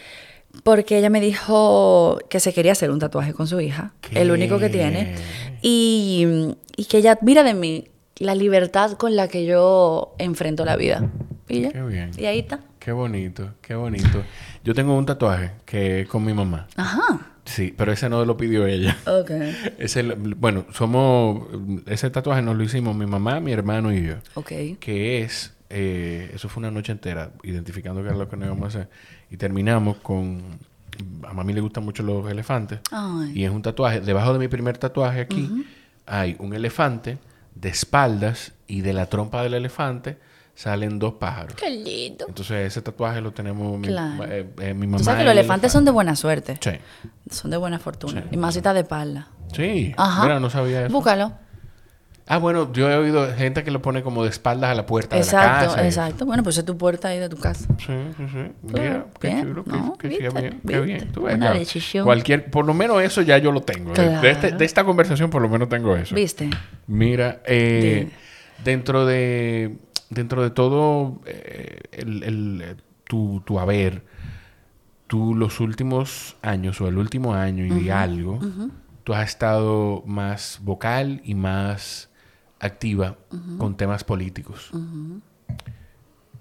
[0.64, 4.58] porque ella me dijo que se quería hacer un tatuaje con su hija, el único
[4.58, 5.14] que tiene,
[5.62, 6.26] y,
[6.76, 11.08] y, que ella admira de mí la libertad con la que yo enfrento la vida.
[11.48, 12.10] Y Qué bien.
[12.18, 12.60] Y ahí está.
[12.78, 14.24] Qué bonito, qué bonito.
[14.64, 16.66] Yo tengo un tatuaje que es con mi mamá.
[16.76, 17.32] Ajá.
[17.44, 18.96] Sí, pero ese no lo pidió ella.
[19.06, 19.30] Ok.
[19.78, 21.48] Ese, bueno, somos...
[21.86, 24.14] Ese tatuaje nos lo hicimos mi mamá, mi hermano y yo.
[24.34, 24.52] Ok.
[24.78, 25.52] Que es...
[25.68, 28.90] Eh, eso fue una noche entera identificando qué era lo que nos íbamos a hacer.
[29.30, 30.40] Y terminamos con...
[31.26, 32.78] A mami le gustan mucho los elefantes.
[32.92, 33.32] Ay.
[33.34, 34.00] Y es un tatuaje.
[34.00, 35.66] Debajo de mi primer tatuaje aquí
[36.06, 37.18] hay un elefante
[37.54, 40.18] de espaldas y de la trompa del elefante
[40.54, 41.54] salen dos pájaros.
[41.54, 42.26] Qué lindo.
[42.28, 44.98] Entonces ese tatuaje lo tenemos mi, eh, eh, mi mamá.
[44.98, 46.58] Tú sabes que los elefantes son de buena suerte.
[46.60, 46.72] Sí.
[47.30, 48.24] Son de buena fortuna.
[48.30, 49.28] Y más si está de espalda.
[49.52, 49.94] Sí.
[49.96, 50.22] Ajá.
[50.22, 50.92] Mira, no sabía eso.
[50.92, 51.32] Búscalo.
[52.26, 55.16] Ah, bueno, yo he oído gente que lo pone como de espaldas a la puerta
[55.16, 55.64] exacto, de la casa.
[55.64, 56.26] Exacto, exacto.
[56.26, 57.66] Bueno, pues es tu puerta ahí de tu casa.
[57.78, 58.52] Sí, sí, sí.
[58.62, 59.64] Mira, qué chulo,
[59.98, 61.12] qué, bien, qué bien.
[61.12, 62.04] Tú ves, Una.
[62.04, 63.92] Cualquier, por lo menos eso ya yo lo tengo.
[63.92, 66.14] De, este, de, esta conversación por lo menos tengo eso.
[66.14, 66.48] ¿Viste?
[66.86, 68.08] Mira, eh,
[68.64, 69.76] dentro de
[70.12, 74.04] dentro de todo eh, el, tu, tu, haber,
[75.06, 78.38] tú los últimos años o el último año y algo,
[79.04, 82.10] tú has estado más vocal y más
[82.60, 83.16] activa
[83.58, 84.70] con temas políticos.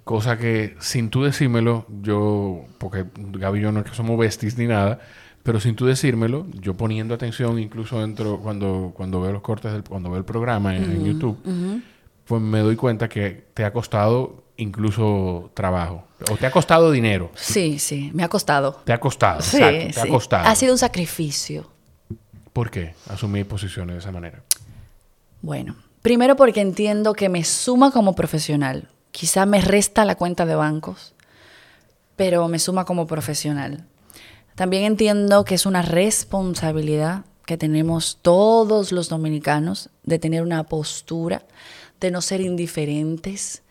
[0.03, 4.57] Cosa que sin tú decírmelo, yo, porque Gaby y yo no es que somos besties
[4.57, 4.99] ni nada,
[5.43, 9.83] pero sin tú decírmelo, yo poniendo atención incluso dentro cuando, cuando veo los cortes, del,
[9.83, 11.37] cuando veo el programa en YouTube,
[12.31, 16.05] pues me doy cuenta que te ha costado incluso trabajo.
[16.31, 17.29] O te ha costado dinero.
[17.35, 18.81] Sí, sí, me ha costado.
[18.85, 20.47] Te ha costado, sí, exacto, te ha costado.
[20.47, 21.69] Ha sido un sacrificio.
[22.53, 24.43] ¿Por qué asumir posiciones de esa manera?
[25.41, 28.87] Bueno, primero porque entiendo que me suma como profesional.
[29.11, 31.13] Quizá me resta la cuenta de bancos,
[32.15, 33.83] pero me suma como profesional.
[34.55, 41.43] También entiendo que es una responsabilidad que tenemos todos los dominicanos de tener una postura
[42.01, 43.61] de no ser indiferentes.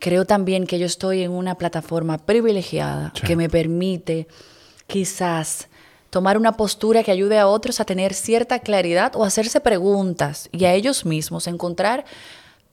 [0.00, 4.26] Creo también que yo estoy en una plataforma privilegiada que me permite
[4.86, 5.68] quizás
[6.10, 10.64] tomar una postura que ayude a otros a tener cierta claridad o hacerse preguntas y
[10.64, 12.04] a ellos mismos encontrar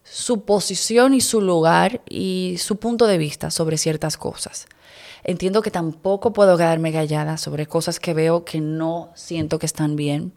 [0.03, 4.67] su posición y su lugar y su punto de vista sobre ciertas cosas.
[5.23, 9.95] Entiendo que tampoco puedo quedarme callada sobre cosas que veo que no siento que están
[9.95, 10.31] bien.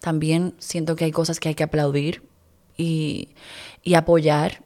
[0.00, 2.22] También siento que hay cosas que hay que aplaudir
[2.76, 3.28] y,
[3.84, 4.62] y apoyar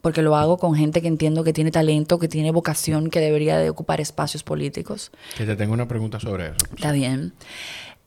[0.00, 3.58] porque lo hago con gente que entiendo que tiene talento, que tiene vocación, que debería
[3.58, 5.10] de ocupar espacios políticos.
[5.36, 6.56] Que te tengo una pregunta sobre eso.
[6.74, 7.32] Está bien.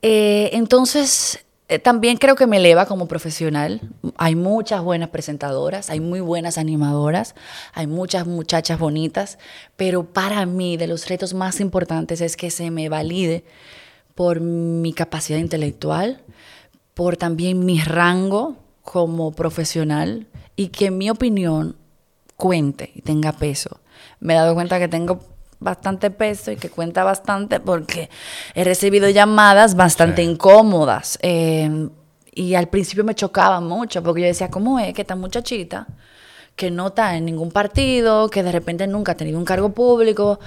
[0.02, 3.82] Eh, entonces, eh, también creo que me eleva como profesional.
[4.18, 7.36] Hay muchas buenas presentadoras, hay muy buenas animadoras,
[7.74, 9.38] hay muchas muchachas bonitas,
[9.76, 13.44] pero para mí de los retos más importantes es que se me valide
[14.16, 16.22] por mi capacidad intelectual,
[16.94, 21.76] por también mi rango como profesional y que mi opinión
[22.36, 23.82] cuente y tenga peso.
[24.20, 25.20] Me he dado cuenta que tengo
[25.60, 28.10] bastante peso y que cuenta bastante porque
[28.56, 31.20] he recibido llamadas bastante incómodas.
[31.22, 31.90] Eh,
[32.34, 35.88] y al principio me chocaba mucho porque yo decía, ¿cómo es que esta muchachita
[36.62, 40.40] que no está en ningún partido, que de repente nunca ha tenido un cargo público,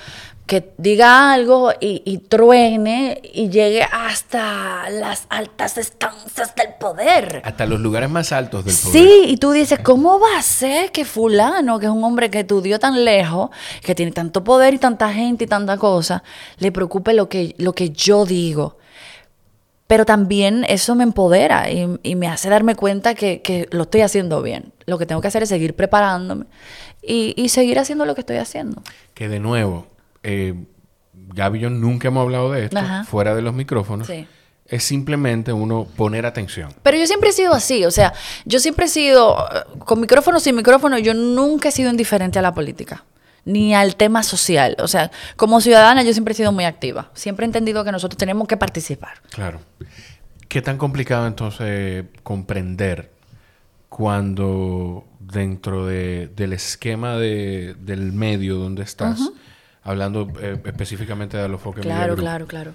[0.46, 7.42] que diga algo y, truene y llegue hasta las altas estancias del poder.
[7.44, 8.92] Hasta los lugares más altos del poder.
[8.92, 12.40] Sí, y tú dices, ¿cómo va a ser que fulano, que es un hombre que
[12.40, 13.50] estudió tan lejos,
[13.82, 16.22] que tiene tanto poder y tanta gente y tanta cosa,
[16.58, 18.76] le preocupe lo que, lo que yo digo?
[19.86, 24.72] Pero también eso me empodera y, me hace darme cuenta que, lo estoy haciendo bien.
[24.86, 26.46] Lo que tengo que hacer es seguir preparándome
[27.02, 28.82] y, seguir haciendo lo que estoy haciendo.
[29.12, 29.86] Que de nuevo,
[30.22, 30.54] eh,
[31.12, 34.08] Gaby y yo nunca hemos hablado de esto fuera de los micrófonos.
[34.66, 36.72] Es simplemente uno poner atención.
[36.82, 38.14] Pero yo siempre he sido así, o sea,
[38.46, 42.42] yo siempre he sido, eh, con micrófono, sin micrófono, yo nunca he sido indiferente a
[42.42, 43.04] la política
[43.44, 44.76] ni al tema social.
[44.78, 47.10] O sea, como ciudadana yo siempre he sido muy activa.
[47.14, 49.20] Siempre he entendido que nosotros tenemos que participar.
[49.30, 49.60] Claro.
[50.48, 53.10] ¿Qué tan complicado entonces comprender
[53.88, 59.20] cuando dentro del esquema del medio donde estás,
[59.82, 62.74] hablando eh, específicamente de los focos Claro, claro, claro.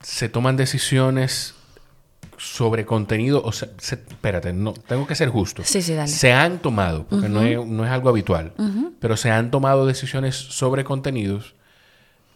[0.00, 1.54] Se toman decisiones
[2.38, 5.62] sobre contenido, o sea, espérate, no, tengo que ser justo.
[5.64, 6.08] Sí, sí, dale.
[6.08, 8.52] Se han tomado, porque no, es, no, es, algo habitual,
[9.00, 11.54] pero se han tomado decisiones sobre contenidos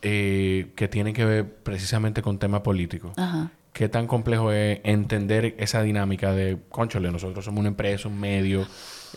[0.02, 3.12] eh, que tienen que ver precisamente con tema político.
[3.72, 8.66] ¿Qué tan complejo es entender esa dinámica de, conchole, nosotros somos una empresa, un medio,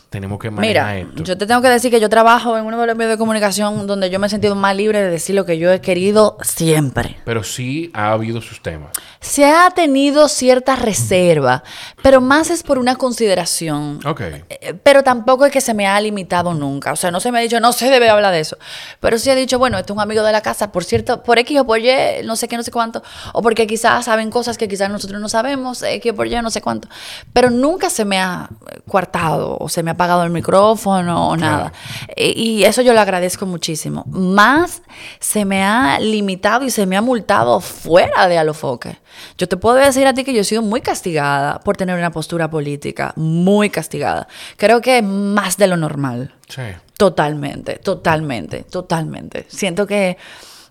[0.10, 2.88] tenemos que manejar Mira, yo te tengo que decir que yo trabajo en uno de
[2.88, 5.58] los medios de comunicación donde yo me he sentido más libre de decir lo que
[5.58, 7.18] yo he querido siempre.
[7.26, 8.92] Pero sí ha habido sus temas.
[9.20, 11.64] Se ha tenido cierta reserva,
[12.04, 14.00] pero más es por una consideración.
[14.06, 14.22] Ok.
[14.22, 16.92] Eh, pero tampoco es que se me ha limitado nunca.
[16.92, 18.58] O sea, no se me ha dicho, no se debe hablar de eso.
[19.00, 21.40] Pero sí he dicho, bueno, este es un amigo de la casa, por cierto, por
[21.40, 21.90] X o por Y,
[22.24, 23.04] no sé qué, no sé cuánto.
[23.34, 26.52] O porque quizás saben cosas que quizás nosotros no sabemos, X o por Y, no
[26.52, 26.88] sé cuánto.
[27.34, 28.50] Pero nunca se me ha
[28.88, 31.72] coartado o se me ha apagado el micrófono o nada.
[32.18, 34.04] Y, eso yo lo agradezco muchísimo.
[34.08, 34.82] Más
[35.20, 38.98] se me ha limitado y se me ha multado fuera de Alofoque.
[39.38, 42.12] Yo te puedo decir a ti que yo he sido muy castigada por tener una
[42.12, 44.28] postura política, muy castigada.
[44.58, 46.34] Creo que más de lo normal.
[46.50, 46.64] Sí.
[46.98, 49.46] Totalmente, totalmente, totalmente.
[49.50, 50.18] Siento que,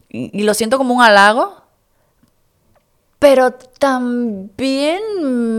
[0.09, 1.64] y lo siento como un halago,
[3.25, 5.01] pero también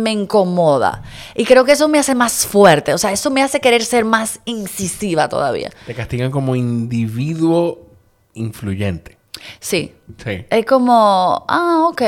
[0.03, 1.01] me incomoda.
[1.33, 4.05] Y creo que eso me hace más fuerte, o sea, eso me hace querer ser
[4.05, 5.71] más incisiva todavía.
[5.87, 7.89] Te castigan como individuo
[8.35, 9.17] influyente.
[9.59, 9.95] Sí.
[10.23, 10.45] Sí.
[10.47, 12.03] Es como, ah, ok.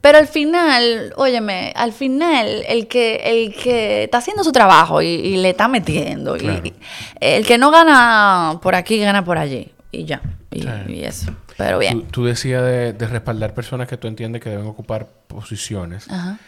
[0.00, 5.36] Pero al final, óyeme, al final el que, el que está haciendo su trabajo y,
[5.36, 6.74] le está metiendo, y,
[7.20, 9.70] el que no gana por aquí, gana por allí.
[9.92, 11.32] Y ya, y eso.
[11.58, 12.06] Pero bien.
[12.06, 16.08] Tú, decías de, respaldar personas que tú entiendes que deben ocupar posiciones.
[16.08, 16.38] Ajá.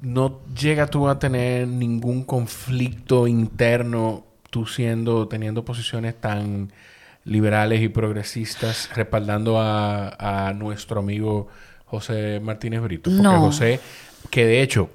[0.00, 6.72] ¿No llega tú a tener ningún conflicto interno tú siendo, teniendo posiciones tan
[7.24, 11.46] liberales y progresistas, respaldando a, a nuestro amigo
[11.84, 13.10] José Martínez Brito?
[13.10, 13.80] Porque José,
[14.30, 14.90] que de hecho,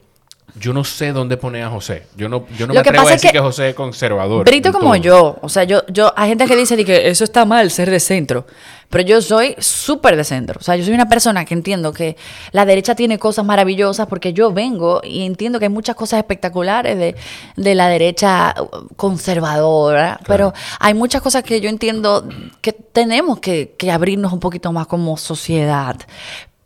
[0.58, 2.08] yo no sé dónde pone a José.
[2.16, 4.46] Yo no, yo no me atrevo a decir que, José es conservador.
[4.46, 5.38] Brito como yo.
[5.42, 8.46] O sea, yo, yo, hay gente que dice que eso está mal, ser de centro.
[8.90, 10.60] Pero yo soy súper de centro.
[10.60, 12.16] O sea, yo soy una persona que entiendo que
[12.52, 16.98] la derecha tiene cosas maravillosas porque yo vengo y entiendo que hay muchas cosas espectaculares
[16.98, 17.16] de,
[17.58, 18.56] de la derecha
[18.96, 20.22] conservadora.
[20.26, 22.30] Pero hay muchas cosas que yo entiendo
[22.62, 25.98] que tenemos que, que abrirnos un poquito más como sociedad.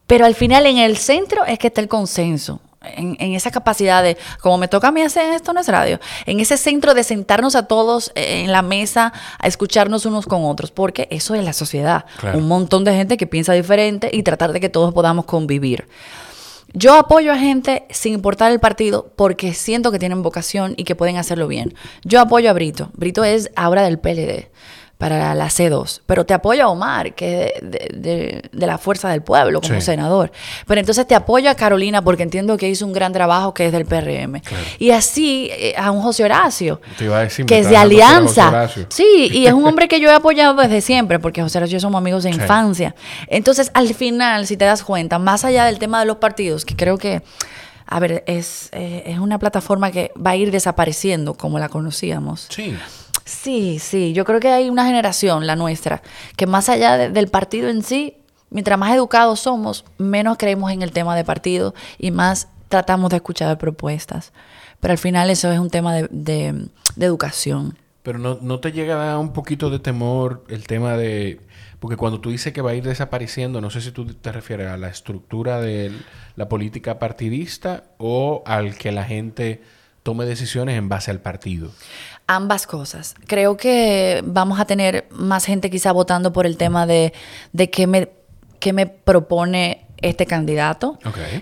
[0.05, 4.17] Pero al final en el centro es que está el consenso en, esa capacidad de,
[4.41, 7.55] como me toca a mí hacer esto no es radio, en ese centro de sentarnos
[7.55, 12.05] a todos en la mesa a escucharnos unos con otros, porque eso es la sociedad,
[12.33, 15.87] un montón de gente que piensa diferente y tratar de que todos podamos convivir.
[16.73, 20.95] Yo apoyo a gente sin importar el partido porque siento que tienen vocación y que
[20.95, 21.73] pueden hacerlo bien.
[22.03, 22.91] Yo apoyo a Brito.
[22.93, 24.49] Brito es ahora del PLD
[24.99, 27.71] para la C2, pero te apoya Omar, que es
[28.01, 30.29] de, la Fuerza del Pueblo como senador.
[30.67, 33.85] Pero entonces te apoya Carolina porque entiendo que hizo un gran trabajo que es del
[33.85, 34.41] PRM.
[34.77, 36.81] Y así eh, a un José Horacio,
[37.47, 38.69] que es de Alianza.
[38.89, 41.77] Sí, y es un hombre que yo he apoyado desde siempre, porque José Horacio y
[41.77, 42.93] yo somos amigos de infancia.
[43.27, 46.75] Entonces, al final, si te das cuenta, más allá del tema de los partidos, que
[46.75, 47.21] creo que
[47.87, 52.47] a ver, es, eh, es una plataforma que va a ir desapareciendo como la conocíamos.
[52.49, 52.75] Sí.
[53.29, 56.01] Sí, sí, yo creo que hay una generación, la nuestra,
[56.35, 58.15] que más allá del partido en sí,
[58.49, 63.17] mientras más educados somos, menos creemos en el tema de partido y más tratamos de
[63.17, 64.33] escuchar propuestas.
[64.79, 66.69] Pero al final eso es un tema de,
[66.99, 67.77] educación.
[68.01, 71.39] Pero no, no, te llega a dar un poquito de temor el tema de...
[71.79, 74.69] Porque cuando tú dices que va a ir desapareciendo, no sé si tú te refieres
[74.69, 75.91] a la estructura de
[76.35, 79.61] la política partidista o al que la gente
[80.03, 81.71] tome decisiones en base al partido.
[82.31, 83.15] Ambas cosas.
[83.25, 87.11] Creo que vamos a tener más gente quizá votando por el tema de,
[87.53, 88.07] de qué, me,
[88.59, 90.99] qué me propone este candidato.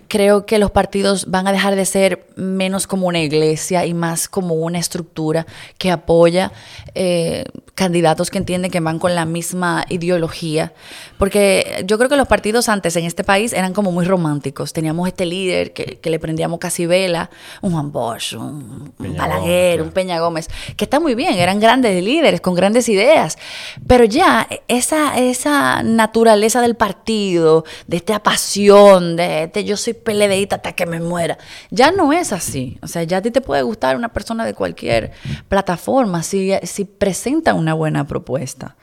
[0.07, 4.29] Creo que los partidos van a dejar de ser menos como una iglesia y más
[4.29, 5.45] como una estructura
[5.77, 6.53] que apoya
[6.95, 7.43] eh,
[7.77, 10.73] candidatos que entienden que van con la misma ideología.
[11.17, 14.73] Porque yo creo que los partidos antes en este país eran como muy románticos.
[14.73, 17.29] Teníamos este líder que, le prendíamos casi vela,
[17.61, 22.41] un Juan Bosch, un, Balaguer, un Peña Gómez, que está muy bien, eran grandes líderes
[22.41, 23.37] con grandes ideas.
[23.85, 30.57] Pero ya esa, esa naturaleza del partido, de este apasionamiento, de este, yo soy peledeíta
[30.57, 31.37] hasta que me muera.
[31.69, 32.77] Ya no es así.
[32.81, 35.11] O sea, ya a ti te puede gustar una persona de cualquier
[35.47, 38.77] plataforma si, si presenta una buena propuesta.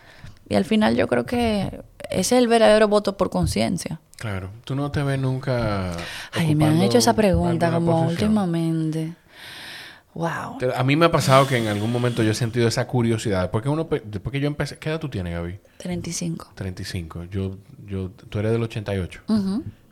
[0.47, 4.01] Y al final yo creo que ese es el verdadero voto por conciencia.
[4.19, 4.51] Claro.
[4.65, 5.93] Tú no te ves nunca.
[6.33, 9.15] Ay, me han hecho esa pregunta como últimamente.
[10.13, 10.59] Wow.
[10.77, 13.51] A mí me ha pasado que en algún momento yo he sentido esa curiosidad.
[13.51, 15.59] Porque uno, después que yo empecé, ¿qué edad tú tienes, Gaby?
[15.79, 16.53] 35.
[16.55, 17.25] 35.
[17.25, 17.57] Yo,
[17.87, 19.23] yo, tú eres del 88.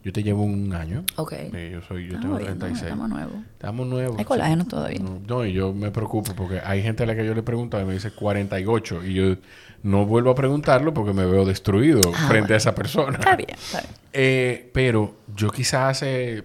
[0.03, 1.05] Yo te llevo un año.
[1.17, 1.35] Ok.
[1.71, 2.83] Yo soy, yo ah, tengo 36.
[2.83, 3.35] estamos nuevos.
[3.53, 4.19] Estamos nuevos.
[4.19, 4.99] Hay colágeno todavía.
[5.01, 7.85] No, y yo me preocupo porque hay gente a la que yo le pregunto y
[7.85, 9.37] me dice 48 y yo
[9.85, 13.19] no vuelvo a preguntarlo porque me veo destruido ah, frente a esa persona.
[13.19, 13.95] Está bien, está bien.
[14.15, 16.45] Eh, pero yo quizás hace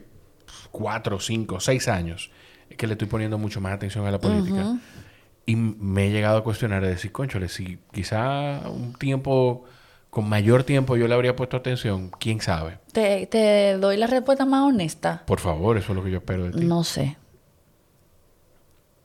[0.72, 2.32] 4, 5, 6 años
[2.78, 4.80] que le estoy poniendo mucho más atención a la política.
[5.46, 9.66] Y me he llegado a cuestionar de decir, conchole, si quizá un tiempo,
[10.18, 12.80] con mayor tiempo yo le habría puesto atención, quién sabe.
[12.92, 15.22] Te, doy la respuesta más honesta.
[15.28, 16.66] Por favor, eso es lo que yo espero de ti.
[16.66, 17.18] No sé.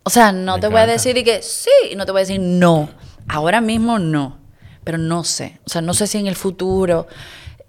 [0.04, 2.88] O sea, no te voy a decir que sí, no te voy a decir no.
[3.28, 4.38] Ahora mismo no.
[4.84, 5.60] Pero no sé.
[5.66, 7.06] O sea, no sé si en el futuro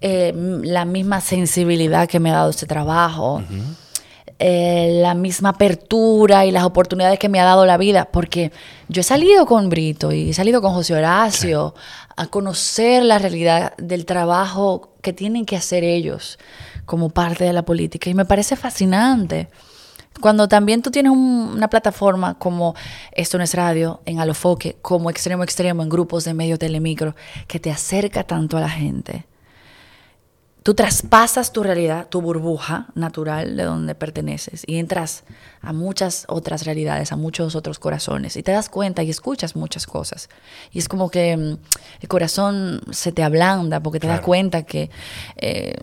[0.00, 0.32] eh,
[0.62, 3.42] la misma sensibilidad que me ha dado este trabajo.
[4.46, 8.52] Eh, la misma apertura y las oportunidades que me ha dado la vida, porque
[8.88, 11.74] yo he salido con Brito y he salido con José Horacio
[12.14, 16.38] a conocer la realidad del trabajo que tienen que hacer ellos
[16.84, 19.48] como parte de la política y me parece fascinante.
[20.20, 22.74] Cuando también tú tienes una plataforma como
[23.12, 27.16] Esto no es radio, en Alofoque, como Extremo Extremo, en grupos de medio telemicro,
[27.48, 29.24] que te acerca tanto a la gente
[30.64, 35.24] Tú traspasas tu realidad, tu burbuja natural de donde perteneces y entras
[35.60, 39.86] a muchas otras realidades, a muchos otros corazones y te das cuenta y escuchas muchas
[39.86, 40.30] cosas.
[40.72, 41.58] Y es como que mm,
[42.00, 44.88] el corazón se te ablanda porque te das cuenta que
[45.36, 45.74] eh,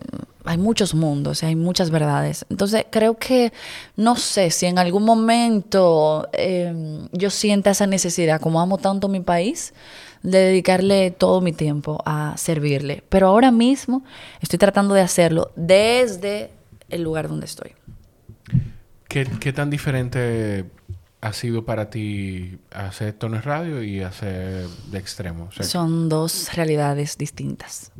[0.44, 2.44] hay muchos mundos, hay muchas verdades.
[2.50, 3.52] Entonces creo que
[3.96, 9.20] no sé si en algún momento em, yo sienta esa necesidad, como amo tanto mi
[9.20, 9.74] país,
[10.22, 13.02] de dedicarle todo mi tiempo a servirle.
[13.08, 14.04] Pero ahora mismo
[14.40, 16.50] estoy tratando de hacerlo desde
[16.88, 17.72] el lugar donde estoy.
[19.08, 20.64] ¿Qué, tan diferente
[21.20, 25.50] ha sido para ti hacer Tones Radio y hacer de extremo?
[25.60, 27.92] Son dos realidades distintas.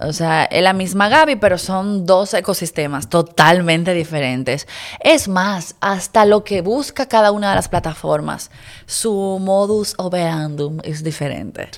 [0.00, 4.66] O sea, es la misma Gaby, pero son dos ecosistemas totalmente diferentes.
[5.00, 8.50] Es más, hasta lo que busca cada una de las plataformas,
[8.86, 11.70] su modus operandum es diferente.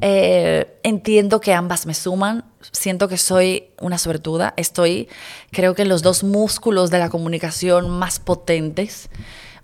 [0.00, 2.44] Eh, entiendo que ambas me suman.
[2.72, 4.54] Siento que soy una suertuda.
[4.56, 5.08] Estoy,
[5.52, 9.08] creo que, en los dos músculos de la comunicación más potentes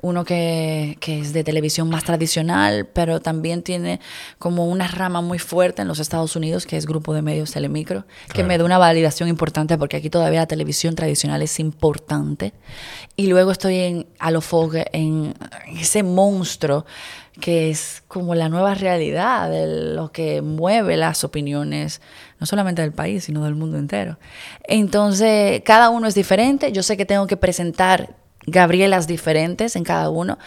[0.03, 4.00] uno que, que, es de televisión más tradicional, pero también tiene
[4.38, 8.05] como una rama muy fuerte en los Estados Unidos, que es Grupo de Medios Telemicro,
[8.34, 12.53] que me da una validación importante porque aquí todavía la televisión tradicional es importante.
[13.16, 15.34] Y luego estoy en Alofoque, en
[15.78, 16.84] ese monstruo
[17.40, 22.03] que es como la nueva realidad de lo que mueve las opiniones,
[22.38, 24.18] no solamente del país, sino del mundo entero.
[24.64, 26.72] Entonces, cada uno es diferente.
[26.72, 30.38] Yo sé que tengo que presentar Gabrielas diferentes en cada uno.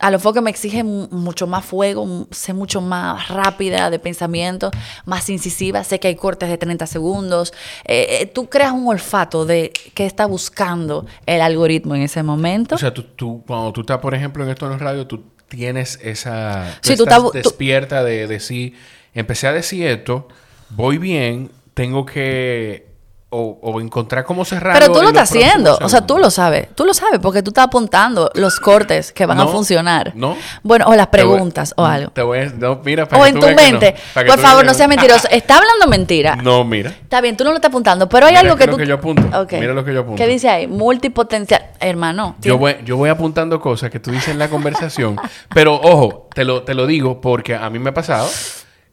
[0.00, 4.70] A lo que me exige mucho más fuego, sé mucho más rápida de pensamiento,
[5.06, 5.84] más incisiva.
[5.84, 7.54] Sé que hay cortes de 30 segundos.
[7.84, 12.74] Eh, eh, tú creas un olfato de qué está buscando el algoritmo en ese momento.
[12.74, 15.22] O sea, tú, tú cuando tú estás, por ejemplo, en esto en los radios, tú
[15.48, 16.78] tienes esa...
[16.82, 18.74] Tú estás despierta de decir,
[19.14, 20.28] empecé a decir esto,
[20.70, 22.93] voy bien, tengo que
[23.36, 24.78] o, encontrar cómo cerrar.
[24.78, 27.50] Pero tú lo estás haciendo, o sea, tú lo sabes, tú lo sabes porque tú
[27.50, 30.12] estás apuntando los cortes que van a funcionar.
[30.14, 30.36] No.
[30.62, 32.10] Bueno, o las preguntas o algo.
[32.12, 33.96] Te voy a, no, mira, o en tu mente.
[34.14, 35.28] Por favor, no seas mentiroso.
[35.30, 36.36] Está hablando mentira.
[36.44, 36.90] No, mira.
[36.90, 38.72] Está bien, tú no lo estás apuntando, pero hay algo que tú.
[38.72, 39.46] Lo que yo apunto.
[39.52, 40.16] Mira lo que yo apunto.
[40.16, 40.66] ¿Qué dice ahí?
[40.66, 42.36] Multipotencial, hermano.
[42.42, 45.16] Yo voy, yo voy apuntando cosas que tú dices en la conversación,
[45.54, 48.28] pero ojo, te lo, te lo digo porque a mí me ha pasado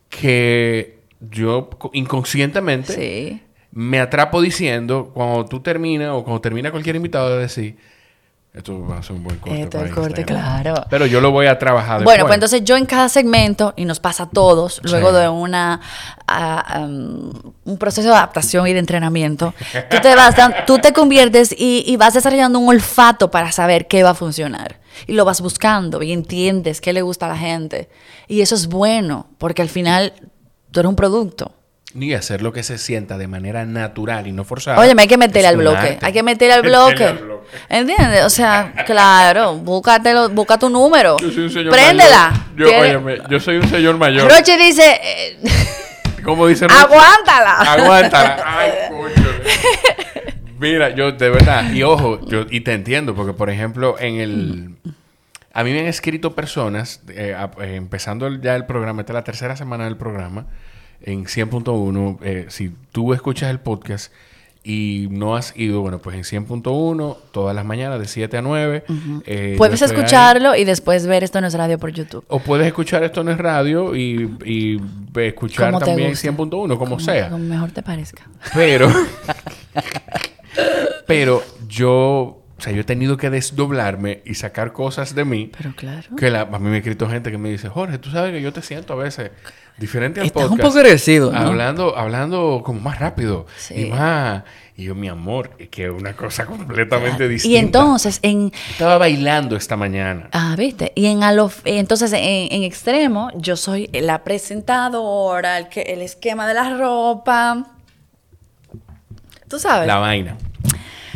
[0.09, 3.41] que yo inconscientemente sí
[3.71, 7.77] me atrapo diciendo, cuando tú terminas o cuando termina cualquier invitado, de decir,
[8.53, 9.61] esto va a ser un buen corte.
[9.61, 10.73] Esto es corte, claro.
[10.89, 12.05] Pero yo lo voy a trabajar después.
[12.05, 15.79] Bueno, pues entonces yo en cada segmento, y nos pasa a todos, luego de una
[17.63, 19.53] un proceso de adaptación y de entrenamiento,
[19.89, 24.03] tú te, vas, tú te conviertes y, y vas desarrollando un olfato para saber qué
[24.03, 24.81] va a funcionar.
[25.07, 27.89] Y lo vas buscando y entiendes qué le gusta a la gente.
[28.27, 30.13] Y eso es bueno, porque al final
[30.71, 31.53] tú eres un producto.
[31.93, 34.79] Ni hacer lo que se sienta de manera natural y no forzada.
[34.79, 35.97] Oye, hay que meterle al bloque.
[36.01, 37.15] Hay que meterle al bloque.
[37.67, 38.23] ¿Entiendes?
[38.23, 41.17] O sea, claro, búscatelo, busca tu número.
[41.19, 42.47] Yo soy un señor Préndela.
[42.55, 42.67] Yo,
[43.29, 44.29] yo soy un señor mayor.
[44.31, 44.99] Roche dice.
[45.03, 45.37] Eh,
[46.23, 47.55] ¿Cómo dice Aguántala.
[47.55, 48.43] Aguántala.
[48.45, 49.27] Ay, coño.
[50.59, 54.75] Mira, yo de verdad, y ojo, yo, y te entiendo, porque por ejemplo, en el.
[55.53, 59.23] A mí me han escrito personas, eh, eh, empezando ya el programa, esta es la
[59.23, 60.45] tercera semana del programa
[61.03, 62.17] en 100.1.
[62.23, 64.11] Eh, si tú escuchas el podcast
[64.63, 68.83] y no has ido, bueno, pues en 100.1, todas las mañanas de 7 a 9.
[69.25, 72.23] Eh, puedes escucharlo y después ver Esto no es radio por YouTube.
[72.27, 74.79] O puedes escuchar Esto no es radio y, y
[75.19, 77.29] escuchar también 100.1, como, sea.
[77.29, 78.27] Como mejor te parezca.
[78.53, 78.91] Pero,
[81.07, 85.51] pero yo o sea, yo he tenido que desdoblarme y sacar cosas de mí.
[85.57, 86.15] Pero claro.
[86.15, 88.53] Que a mí me ha escrito gente que me dice, Jorge, tú sabes que yo
[88.53, 89.31] te siento a veces
[89.77, 93.45] diferente al Estás un poco agresivo, Hablando, hablando como más rápido.
[93.69, 94.43] Y más...
[94.77, 97.53] Y yo, mi amor, que es una cosa completamente distinta.
[97.53, 98.51] Y entonces, en...
[98.71, 100.29] Estaba bailando esta mañana.
[100.31, 100.93] Ah, ¿viste?
[100.95, 101.21] Y en
[101.65, 107.67] entonces, en, extremo, yo soy la presentadora, el, que, el esquema de la ropa.
[109.47, 109.87] ¿Tú sabes?
[109.87, 110.37] La vaina.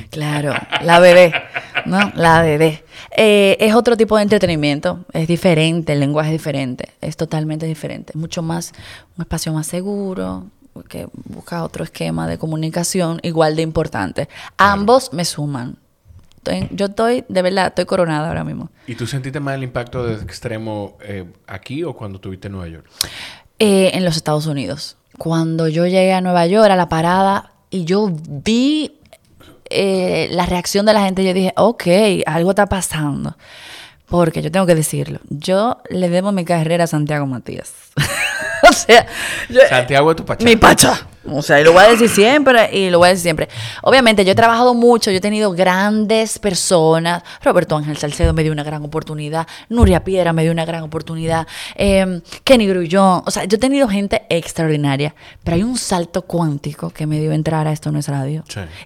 [0.10, 1.34] Claro, la bebé,
[1.86, 2.12] ¿no?
[2.16, 2.84] La bebé.
[3.16, 8.14] Eh, es otro tipo de entretenimiento, es diferente, el lenguaje es diferente, es totalmente diferente.
[8.16, 8.74] Mucho más,
[9.18, 10.46] un espacio más seguro,
[10.84, 14.30] que busca otro esquema de comunicación igual de importante.
[14.58, 15.78] Ambos me suman.
[16.72, 18.70] yo estoy, de verdad, estoy coronada ahora mismo.
[18.88, 22.68] ¿Y tú sentiste más el impacto de extremo eh, aquí o cuando estuviste en Nueva
[22.68, 22.86] York?
[23.60, 24.98] Eh, en los Estados Unidos.
[25.18, 29.00] Cuando yo llegué a Nueva York, a la parada, y yo vi
[29.70, 31.84] eh, la reacción de la gente, yo dije, ok,
[32.26, 33.36] algo está pasando.
[34.08, 37.74] Porque yo tengo que decirlo, yo le debo mi carrera a Santiago Matías.
[38.70, 39.08] o sea,
[39.68, 40.46] Santiago es tu pacha.
[40.46, 41.08] Mi pacha.
[41.28, 43.50] O sea, y lo voy a decir siempre y lo voy a decir siempre.
[43.82, 47.24] Obviamente, yo he trabajado mucho, yo he tenido grandes personas.
[47.44, 49.48] Roberto Ángel Salcedo me dio una gran oportunidad.
[49.70, 51.48] Nuria Piedra me dio una gran oportunidad.
[51.76, 53.24] Em, Kenny Grullón.
[53.26, 55.16] O sea, yo he tenido gente extraordinaria.
[55.44, 58.44] Pero hay un salto cuántico que me dio entrar a Esto No es Radio.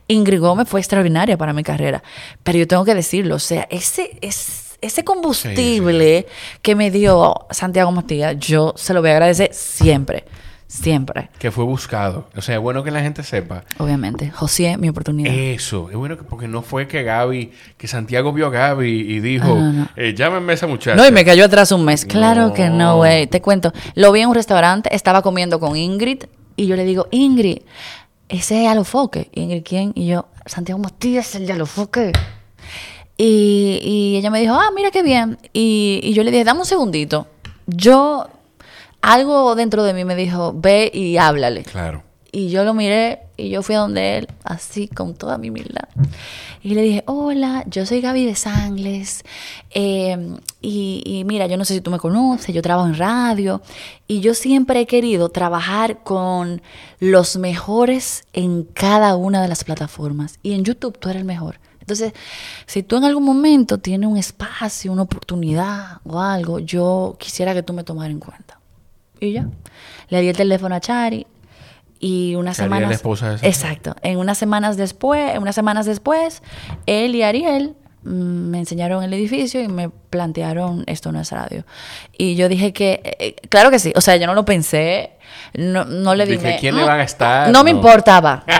[0.07, 2.01] Ingrid Gómez fue extraordinaria para mi carrera.
[2.43, 3.35] Pero yo tengo que decirlo.
[3.35, 4.17] O sea, ese...
[4.21, 6.25] es ese combustible
[6.61, 10.23] que me dio Santiago Matías, yo se lo voy a agradecer siempre.
[10.69, 11.31] Siempre.
[11.39, 12.29] Que fue buscado.
[12.35, 13.63] O sea, es bueno que la gente sepa.
[13.79, 14.29] Obviamente.
[14.29, 15.33] José, mi oportunidad.
[15.33, 15.89] Eso.
[15.89, 19.57] Es bueno que, porque no fue que Gaby, que Santiago vio a Gaby y dijo,
[19.95, 20.95] eh, llámenme a esa muchacha.
[20.95, 22.05] No, y me cayó atrás un mes.
[22.05, 23.25] Claro que no, güey.
[23.25, 23.73] Te cuento.
[23.95, 27.63] Lo vi en un restaurante, estaba comiendo con Ingrid y yo le digo, Ingrid,
[28.27, 29.31] ese es Alofoque.
[29.33, 29.91] Ingrid, ¿quién?
[29.95, 32.11] Y yo, Santiago Matías, el de Alofoque.
[33.17, 35.39] Y, y, ella me dijo, ah, mira qué bien.
[35.51, 37.25] Y, y yo le dije, dame un segundito.
[37.65, 38.27] Yo,
[39.01, 41.63] algo dentro de mí me dijo, ve y háblale.
[41.63, 42.03] Claro.
[42.31, 45.87] Y yo lo miré Y yo fui a donde él, así, con toda mi humildad.
[46.61, 49.23] Y le dije, hola, yo soy Gaby de Sangles.
[49.71, 53.61] Em, y, y, mira, yo no sé si tú me conoces, yo trabajo en radio.
[54.07, 56.61] Y yo siempre he querido trabajar con
[56.99, 60.37] los mejores en cada una de las plataformas.
[60.43, 61.59] Y en YouTube tú eres el mejor.
[61.79, 62.13] Entonces,
[62.67, 67.63] si tú en algún momento tienes un espacio, una oportunidad o algo, yo quisiera que
[67.63, 68.48] tú me tomaras en cuenta.
[69.19, 69.47] Y ya.
[70.09, 71.25] Le di el teléfono a Chari
[71.99, 72.89] y unas semanas.
[72.89, 73.95] la esposa de Exacto.
[74.01, 76.41] En unas semanas después, unas semanas después,
[76.85, 81.65] él y Ariel mm, me enseñaron el edificio y me plantearon esto no es radio.
[82.17, 85.11] Y yo dije que, eh, eh, claro que sí, o sea, yo no lo pensé,
[85.53, 86.57] no, no le dije...
[86.59, 87.47] ¿quién le van a estar?
[87.47, 88.43] No, no me importaba.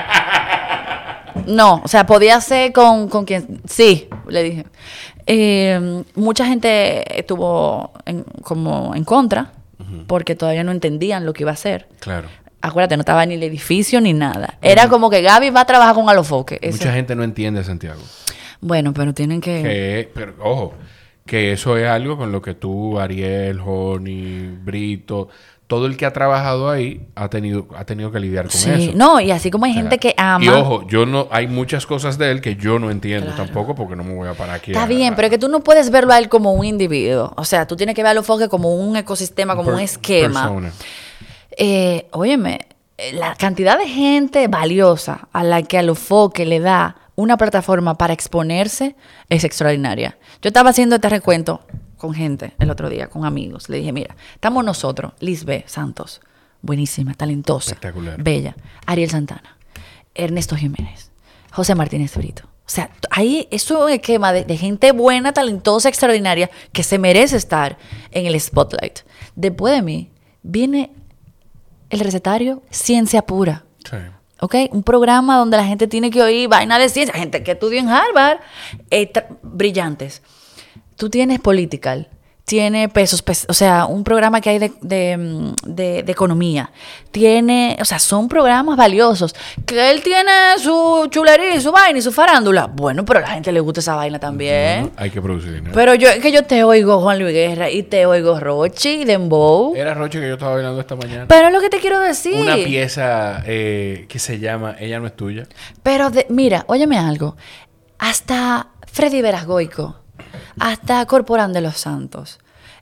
[1.46, 3.62] No, o sea, podía ser con, con quien.
[3.66, 4.66] Sí, le dije.
[5.26, 7.92] Eh, mucha gente estuvo
[8.44, 9.52] como en contra,
[10.08, 11.88] porque todavía no entendían lo que iba a hacer.
[12.00, 12.28] Claro.
[12.62, 14.58] Acuérdate, no estaba ni el edificio ni nada.
[14.62, 16.60] Era como que Gaby va a trabajar con Alofoque.
[16.72, 18.02] Mucha gente no entiende Santiago.
[18.60, 19.64] Bueno, pero tienen que...
[19.64, 20.12] que...
[20.14, 20.74] Pero, ojo,
[21.26, 25.30] que eso es algo con lo que tú, Ariel, Joni, Brito,
[25.70, 28.92] todo el que ha trabajado ahí ha tenido, ha tenido que lidiar con sí, eso.
[28.96, 30.44] No, y así como hay gente que ama.
[30.44, 33.96] Y ojo, yo no, hay muchas cosas de él que yo no entiendo tampoco porque
[33.96, 34.72] no me voy a parar aquí.
[34.72, 37.34] Está bien, pero es que tú no puedes verlo a él como un individuo.
[37.38, 40.52] O sea, tú tienes que verlo a como un ecosistema, como un esquema.
[41.56, 42.62] Eh, óyeme,
[43.14, 48.96] la cantidad de gente valiosa a la que Alofoque le da una plataforma para exponerse
[49.30, 50.18] es extraordinaria.
[50.42, 51.62] Yo estaba haciendo este recuento
[52.00, 53.70] con gente el otro día, con amigos.
[53.70, 56.22] Le dije, mira, estamos nosotros, Lisbeth Santos,
[56.64, 57.78] buenísima, talentosa,
[58.18, 58.56] bella,
[58.88, 59.58] Ariel Santana,
[60.16, 61.12] Ernesto Jiménez,
[61.52, 62.44] José Martínez Brito.
[62.46, 67.78] O sea, ahí es un esquema de, gente buena, talentosa, extraordinaria, que se merece estar
[68.12, 69.00] en el spotlight.
[69.36, 70.12] Después de mí
[70.44, 70.92] viene
[71.90, 73.66] el recetario Ciencia Pura.
[73.84, 73.98] Sí.
[74.40, 74.56] ¿Ok?
[74.72, 77.90] Un programa donde la gente tiene que oír vaina de ciencia, gente que estudió en
[77.90, 78.40] Harvard,
[78.92, 80.22] eh, brillantes
[81.00, 82.10] tú tienes Political,
[82.44, 86.72] tiene pesos, o sea, un programa que hay de, de, economía.
[87.12, 89.36] Tiene, o sea, son programas valiosos.
[89.68, 92.66] Que él tiene su chulería, su vaina y su farándula.
[92.66, 94.92] Bueno, pero a la gente le gusta esa vaina también.
[94.98, 95.72] hay que producir dinero.
[95.76, 99.76] Pero yo es que yo te oigo Juan Luis Guerra y te oigo Rochi, Dembow.
[99.76, 101.28] Era Rochi que yo estaba bailando esta mañana.
[101.28, 102.36] Pero es lo que te quiero decir.
[102.36, 105.48] Una pieza eh, que se llama Ella no es tuya.
[105.84, 107.38] Pero mira, óyeme algo.
[108.00, 110.09] Hasta Freddy Verasgoico
[110.60, 112.40] hasta Corporán de los Santos.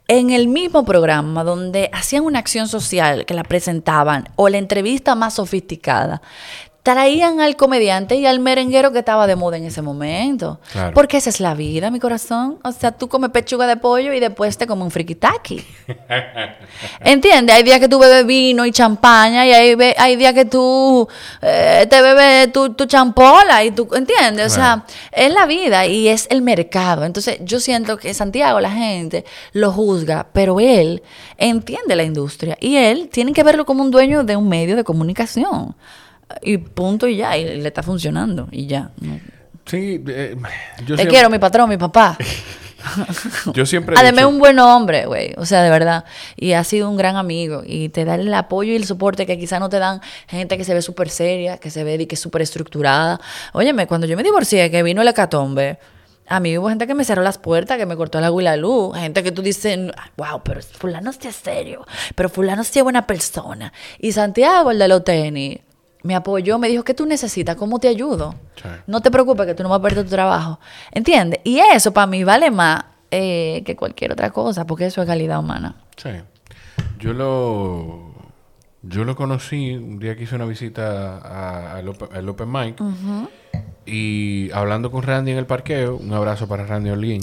[0.08, 5.16] En el mismo programa donde hacían una acción social que la presentaban o la entrevista
[5.16, 6.22] más sofisticada,
[6.88, 10.62] traían al comediante y al merenguero que estaba de moda en ese momento.
[10.94, 12.60] Porque esa es la vida, mi corazón.
[12.64, 15.66] O sea, tú comes pechuga de pollo y después te comes un frikitaki.
[17.02, 17.58] ¿Entiendes?
[17.58, 21.06] Hay días que tú bebes vino y champaña y hay, hay días que tú
[21.42, 24.54] eh, te bebes tu, tu, champola y tú, ¿entiendes?
[24.54, 27.04] O sea, es la vida y es el mercado.
[27.04, 31.04] Entonces, yo siento que Santiago, la gente lo juzga, pero él
[31.38, 34.86] entiende la industria y él tiene que verlo como un dueño de un medio de
[34.86, 35.76] comunicación
[36.42, 38.92] y punto y ya, y le está funcionando y ya.
[39.66, 40.36] Sí, eh,
[40.86, 42.18] yo Te quiero, mi patrón, mi papá.
[43.54, 43.96] yo siempre.
[43.98, 45.34] Además, un buen hombre, güey.
[45.38, 46.06] O sea, de verdad.
[46.36, 47.64] Y ha sido un gran amigo.
[47.66, 50.64] Y te da el apoyo y el soporte que quizás no te dan gente que
[50.64, 53.20] se ve súper seria, que se ve y que es súper estructurada.
[53.54, 55.80] Óyeme, cuando yo me divorcié, que vino el hecatombe.
[56.30, 58.98] A mí hubo gente que me cerró las puertas, que me cortó la la luz.
[58.98, 59.80] Gente que tú dices,
[60.18, 61.86] wow, pero fulano sí es serio.
[62.16, 63.72] Pero fulano sí es buena persona.
[64.00, 65.60] Y Santiago, el de los tenis,
[66.08, 67.58] me apoyó, me dijo, ¿qué tú necesitas?
[67.58, 68.34] ¿Cómo te ayudo?
[68.88, 70.58] No te preocupes que tú no vas a perder tu trabajo.
[70.93, 71.41] ¿Entiendes?
[71.43, 75.39] Y eso para mí vale más eh, que cualquier otra cosa, porque eso es calidad
[75.39, 75.76] humana.
[75.97, 76.12] Sí.
[76.97, 78.14] Yo lo,
[78.84, 82.82] yo lo conocí un día que hice una visita al Open, Mic
[83.86, 87.22] y hablando con Randy en el parqueo, un abrazo para Randy Olguín.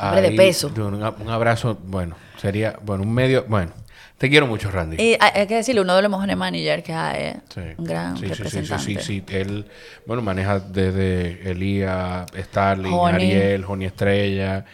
[0.00, 0.72] Hombre de peso.
[0.76, 3.70] un abrazo, bueno, sería, bueno, un medio, bueno,
[4.18, 5.00] te quiero mucho, Randy.
[5.00, 7.22] Y hay que decirle, uno de los mejores managers que hay.
[7.22, 7.36] ¿eh?
[7.54, 7.60] Sí.
[7.76, 8.84] Un gran sí, representante.
[8.84, 9.64] Sí, sí, sí, sí, Él,
[10.06, 14.64] bueno, maneja desde Elías, Starling, Ariel, Joni Estrella.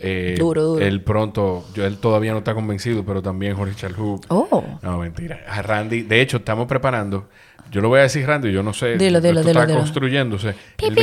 [0.00, 0.84] Eh, duro, duro.
[0.84, 4.20] Él pronto, yo, él todavía no está convencido, pero también Jorge Chalhoub.
[4.28, 4.64] Oh.
[4.82, 5.44] No, mentira.
[5.48, 7.28] A Randy, de hecho, estamos preparando.
[7.70, 8.96] Yo lo voy a decir, Randy, yo no sé.
[8.96, 10.54] Dilo, dilo, esto dilo, está construyéndose.
[10.78, 10.98] el,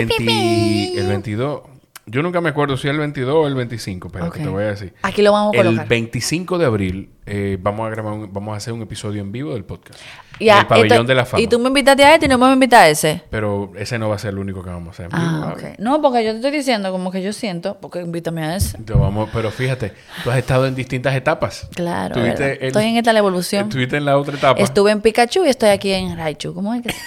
[0.97, 1.61] el 22
[2.07, 4.67] yo nunca me acuerdo si es el 22 o el 25, pero te voy a
[4.67, 4.93] decir.
[5.01, 5.83] Aquí lo vamos a colocar.
[5.83, 9.53] El 25 de abril eh, vamos a grabar, vamos a hacer un episodio en vivo
[9.53, 9.99] del podcast.
[10.39, 11.41] Ya, el pabellón de la fama.
[11.41, 13.23] Y tú me invitaste a este y no me invitas a ese.
[13.31, 15.05] Pero ese no va a ser el único que vamos a hacer.
[15.05, 15.79] En ah, ok.
[15.79, 18.77] No, porque yo te estoy diciendo como que yo siento, porque invítame a ese.
[18.93, 19.93] vamos, pero fíjate,
[20.23, 21.67] tú has estado en distintas etapas.
[21.73, 22.23] Claro.
[22.23, 23.63] estoy en esta la evolución.
[23.63, 24.61] Estuviste en la otra etapa.
[24.61, 26.53] Estuve en Pikachu y estoy aquí en Raichu.
[26.53, 26.93] ¿Cómo es que?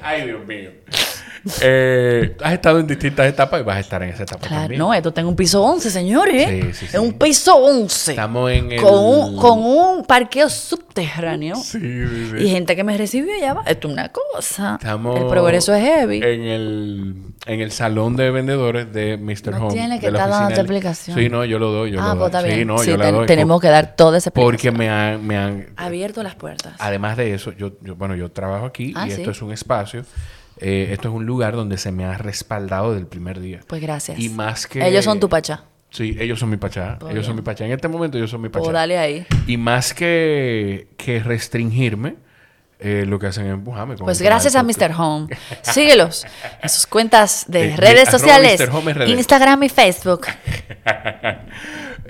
[0.00, 0.70] Ay, Dios mío.
[1.62, 4.78] Eh, has estado en distintas etapas y vas a estar en esa etapa Claro, también.
[4.78, 6.48] no, esto tengo un piso 11, señores.
[6.48, 6.86] Sí, sí, sí.
[6.86, 8.12] Es un piso 11.
[8.12, 8.80] Estamos en el...
[8.80, 11.56] Con, un, con un parqueo subterráneo.
[11.56, 12.36] Sí, sí, sí.
[12.44, 13.62] Y gente que me recibió ya va.
[13.66, 14.76] Esto es una cosa.
[14.80, 16.18] Estamos El progreso es heavy.
[16.22, 17.14] En el,
[17.46, 19.50] en el salón de vendedores de Mr.
[19.52, 19.72] No Home.
[19.74, 21.18] tiene que la estar del- explicación.
[21.18, 21.92] Sí, no, yo lo doy.
[21.92, 22.38] Yo ah, lo pues doy.
[22.40, 22.58] está bien.
[22.60, 23.26] Sí, no, Sí, yo la ten- doy.
[23.26, 24.78] tenemos que dar toda esa Porque explicación.
[24.78, 25.66] me han, me han...
[25.76, 26.74] Abierto las puertas.
[26.78, 30.04] Además de eso, yo, yo- bueno, yo trabajo aquí Ah, y esto es un espacio.
[30.62, 33.60] Eh, esto es un lugar donde se me ha respaldado del primer día.
[33.66, 34.18] Pues gracias.
[34.18, 34.86] Y más que...
[34.86, 35.64] Ellos son tu pacha.
[35.90, 36.96] Sí, ellos son mi pachá.
[36.98, 37.66] Pues ellos son mi pachá.
[37.66, 38.66] En este momento ellos son mi pachá.
[38.68, 39.26] O dale ahí.
[39.46, 42.14] Y más que, que restringirme,
[42.80, 43.96] eh, lo que hacen es empujarme.
[43.96, 44.62] con Pues gracias a.
[44.62, 44.90] Mr.
[44.96, 45.28] Home.
[45.62, 46.24] Síguelos
[46.62, 48.58] en sus cuentas de, De- de redes sociales.
[48.60, 48.70] Mr.
[48.74, 49.08] Home RD.
[49.08, 50.26] Instagram y Facebook.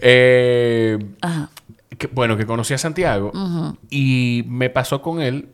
[0.05, 1.49] Eh, Ajá.
[1.99, 3.31] que- bueno, que conocí a Santiago
[3.91, 5.49] y me pasó con él,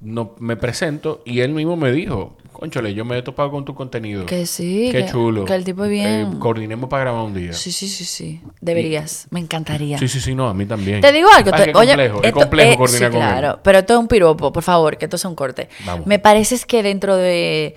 [0.00, 3.74] no, me presento y él mismo me dijo, conchole, yo me he topado con tu
[3.74, 4.26] contenido.
[4.26, 4.88] Que sí.
[4.92, 5.44] Qué que, chulo.
[5.44, 6.06] Que el tipo es bien.
[6.34, 7.52] Eh, coordinemos para grabar un día.
[7.52, 8.40] sí, sí, sí, sí.
[8.60, 9.26] Deberías.
[9.30, 9.98] Me encantaría.
[9.98, 11.00] Sí, sí, sí, no, a mí también.
[11.00, 11.50] Te digo algo.
[11.50, 13.28] Pasa te- oye, es complejo, es esto- complejo eh, coordinar sí, con él.
[13.32, 13.60] claro.
[13.62, 15.68] Pero esto es un piropo, por favor, que esto sea un corte.
[15.86, 16.06] Vamos.
[16.06, 17.74] Me parece es que dentro de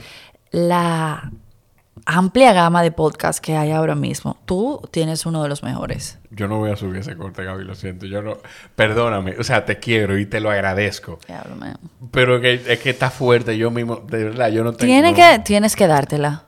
[0.52, 1.32] la
[2.06, 6.20] amplia gama de podcasts que hay ahora mismo, tú tienes uno de los mejores.
[6.32, 8.06] Yo no voy a subir ese corte, Gaby, lo siento.
[8.06, 8.38] Yo no...
[8.76, 11.20] Perdóname, o sea, te quiero y te lo agradezco.
[12.12, 14.92] Pero que, es que está fuerte, yo mismo, de verdad, yo no tengo...
[14.92, 16.46] Tiene que, tienes que dártela.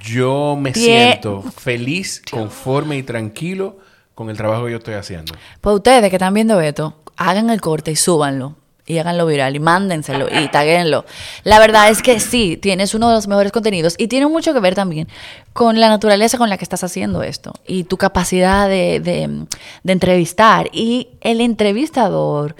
[0.00, 3.78] Yo me Tie- siento feliz, conforme y tranquilo
[4.14, 5.34] con el trabajo que yo estoy haciendo.
[5.60, 8.56] Pues ustedes que están viendo esto, hagan el corte y súbanlo.
[8.84, 11.04] Y háganlo viral y mándenselo y taguenlo.
[11.44, 14.58] La verdad es que sí, tienes uno de los mejores contenidos y tiene mucho que
[14.60, 15.06] ver también
[15.52, 19.46] con la naturaleza con la que estás haciendo esto y tu capacidad de, de-
[19.84, 20.68] de entrevistar.
[20.72, 22.56] Y el entrevistador,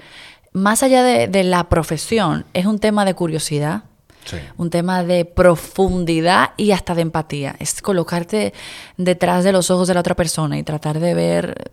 [0.53, 3.83] más allá de, de la profesión, es un tema de curiosidad,
[4.25, 4.37] Sí.
[4.55, 7.57] un tema de profundidad y hasta de empatía.
[7.59, 8.53] Es colocarte
[8.95, 11.71] detrás de los ojos de la otra persona y tratar de ver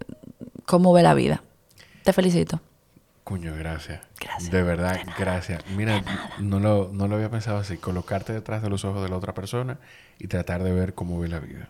[0.66, 1.42] cómo ve la vida.
[2.02, 2.58] Te felicito.
[3.24, 4.00] Coño, gracias.
[4.18, 4.50] Gracias.
[4.50, 5.62] De verdad, gracias.
[5.76, 6.02] Mira,
[6.40, 7.76] no lo, no lo había pensado así.
[7.76, 9.78] Colocarte detrás de los ojos de la otra persona
[10.18, 11.68] y tratar de ver cómo ve la vida.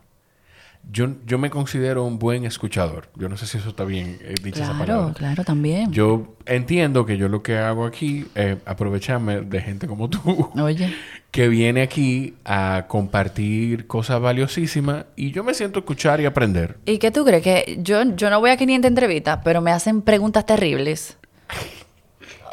[0.90, 3.08] Yo, yo me considero un buen escuchador.
[3.14, 5.14] Yo no sé si eso está bien eh, dicha esa Claro, palabra.
[5.14, 5.92] claro, también.
[5.92, 10.50] Yo entiendo que yo lo que hago aquí es aprovecharme de gente como tú.
[10.58, 10.94] Oye,
[11.30, 16.78] que viene aquí a compartir cosas valiosísimas y yo me siento escuchar y aprender.
[16.86, 17.42] ¿y qué tú crees?
[17.42, 21.18] Que yo, yo no voy a 500 entrevistas, pero me hacen preguntas terribles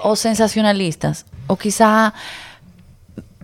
[0.03, 2.13] o sensacionalistas o quizá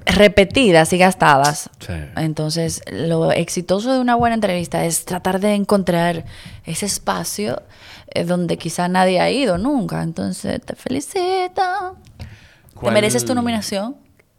[0.05, 1.69] repetidas y gastadas.
[1.79, 1.93] Sí.
[2.17, 6.25] Entonces, lo exitoso de una buena entrevista es tratar de encontrar
[6.65, 7.61] ese espacio
[8.13, 10.03] eh, donde quizá nadie ha ido nunca.
[10.03, 11.97] Entonces, te felicito.
[12.17, 12.25] ¿Te
[12.75, 13.95] ¿Cuál- mereces tu nominación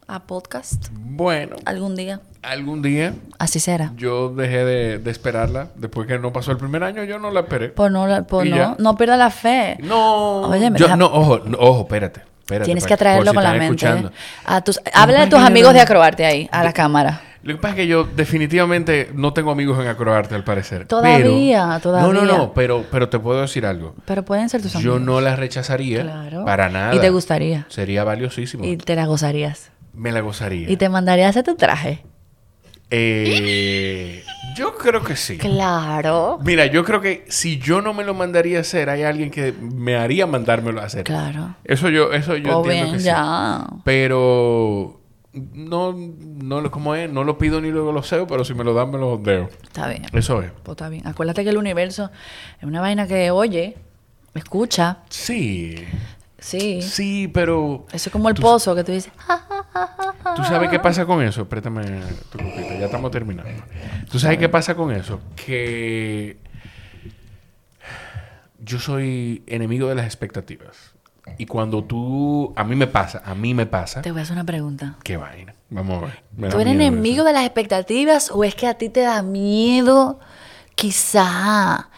[0.07, 2.21] a podcast Bueno, algún día?
[2.43, 3.93] algún día Así será.
[3.97, 5.69] yo dejé de, de esperarla.
[5.77, 7.71] Después que no pasó el primer año, yo no la esperé.
[7.71, 8.77] Pues no, la- pues no, ya.
[8.79, 9.79] no pierda la fe.
[9.83, 12.21] No, Oye, me yo, deja- no, ojo, no, ojo, espérate.
[12.41, 13.65] espérate, Tienes que atraerlo si con la mente.
[13.67, 14.13] escuchando.
[14.45, 17.23] A tus, habla de no, tus amigos de acrobarte ahí, a la cámara.
[17.43, 20.87] Lo que pasa es que yo definitivamente no tengo amigos en Acroarte, al parecer.
[20.87, 22.23] Todavía, Pero- No, no, todavía.
[22.39, 23.95] no, pero, pero te puedo decir algo.
[24.07, 24.95] Pero pueden ser tus amigos.
[24.99, 26.45] Yo no la rechazaría Claro.
[26.47, 26.95] para nada.
[26.95, 27.67] Y te gustaría.
[27.69, 28.65] Sería valiosísimo.
[28.65, 29.71] Y te la gozarías.
[29.95, 30.69] Me la gozaría.
[30.71, 32.03] Y te mandaría a hacer tu traje.
[32.91, 34.23] Eh,
[34.57, 35.39] yo creo que sí.
[35.39, 36.39] Claro.
[36.45, 39.53] Mira, yo creo que si yo no me lo mandaría a hacer, hay alguien que
[39.53, 41.05] me haría mandármelo a hacer.
[41.05, 41.57] Claro.
[41.65, 43.05] Eso yo, eso yo O entiendo que sí.
[43.07, 43.67] ya.
[43.85, 45.01] Pero
[45.33, 48.63] no, no lo como es, no lo pido ni luego lo sé, pero si me
[48.65, 49.49] lo dan me lo ondeo.
[49.63, 50.05] Está bien.
[50.13, 50.51] Eso es.
[50.63, 51.07] Pues está bien.
[51.07, 52.11] Acuérdate que el universo
[52.59, 53.77] es una vaina que oye,
[54.35, 54.99] escucha.
[55.09, 55.77] Sí.
[56.39, 56.83] Sí.
[56.83, 59.11] Sí, pero Eso es como el Tú- pozo que tú dices.
[59.29, 59.64] "Ah,
[60.37, 61.49] ¿Tú sabes qué pasa con eso?
[61.49, 62.01] Préstame
[62.31, 63.63] tu copita, ya estamos terminando.
[64.11, 65.21] ¿Tú sabes qué pasa con eso?
[65.37, 66.39] Que
[68.59, 70.95] yo soy enemigo de las expectativas.
[71.39, 72.53] Y cuando tú...
[72.57, 74.03] A mí me pasa, a mí me pasa...
[74.03, 74.97] Te voy a hacer una pregunta.
[75.03, 75.55] Qué vaina.
[75.71, 76.51] Vamos a ver.
[76.51, 77.25] ¿Tú eres enemigo eso.
[77.25, 80.21] de las expectativas o es que a ti te da miedo
[80.75, 81.89] quizá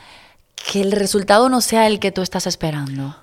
[0.54, 3.16] que el resultado no sea el que tú estás esperando?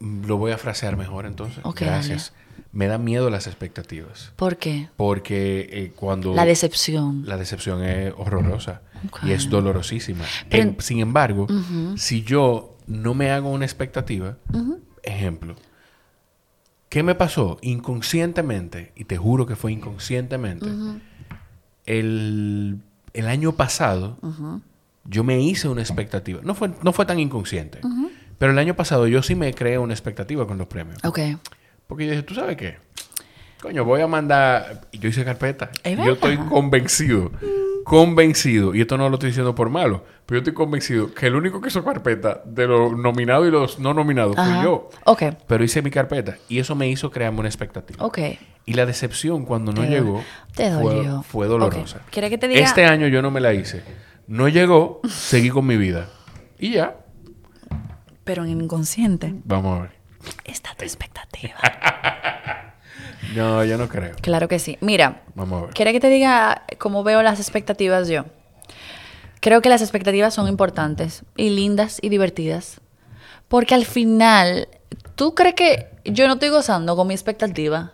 [0.00, 1.60] Lo voy a frasear mejor entonces.
[1.64, 2.32] Ok, Gracias.
[2.78, 4.30] Me da miedo las expectativas.
[4.36, 4.88] ¿Por qué?
[4.96, 6.32] Porque eh, cuando...
[6.32, 7.24] La decepción.
[7.26, 8.82] La decepción es horrorosa
[9.24, 10.24] y es dolorosísima.
[10.48, 11.48] Pero- En- sin embargo,
[11.96, 14.36] si yo no me hago una expectativa,
[15.02, 15.56] ejemplo,
[16.88, 17.58] ¿qué me pasó?
[17.62, 20.68] Inconscientemente, y te juro que fue inconscientemente,
[21.86, 22.78] el,
[23.12, 24.18] el año pasado
[25.04, 26.40] yo me hice una expectativa.
[26.44, 27.80] No fue, no fue tan inconsciente,
[28.38, 30.98] pero el año pasado yo sí me creé una expectativa con los premios.
[31.04, 31.18] Ok.
[31.88, 32.76] Porque yo dije, ¿tú sabes qué?
[33.62, 34.82] Coño, voy a mandar.
[34.92, 35.70] y Yo hice carpeta.
[35.82, 37.32] Es Yo estoy convencido.
[37.82, 38.74] Convencido.
[38.74, 40.04] Y esto no lo estoy diciendo por malo.
[40.26, 43.78] Pero yo estoy convencido que el único que hizo carpeta de los nominados y los
[43.78, 44.90] no nominados fui yo.
[45.06, 46.36] Ok, Pero hice mi carpeta.
[46.50, 48.04] Y eso me hizo crearme una expectativa.
[48.04, 48.18] ok.
[48.66, 50.22] Y la decepción cuando no Te- llegó
[50.54, 50.70] te
[51.22, 51.96] fue, dolorosa.
[51.96, 52.10] Ok.
[52.10, 52.60] ¿Quiere que te diga?
[52.60, 53.82] Este año yo no me la hice.
[54.26, 56.10] No llegó, seguí con mi vida.
[56.58, 56.98] Y ya.
[58.24, 59.97] Pero en el inconsciente Vamos a ver.
[60.44, 61.54] Está tu expectativa.
[63.34, 64.14] No, yo no creo.
[64.22, 64.78] claro que sí.
[64.80, 65.74] Mira, Vamos a ver.
[65.74, 68.24] ¿quiere que te diga cómo veo las expectativas yo?
[69.40, 72.80] Creo que las expectativas son importantes y lindas y divertidas.
[73.48, 74.68] Porque al final,
[75.14, 77.92] ¿tú crees que yo no estoy gozando con mi expectativa?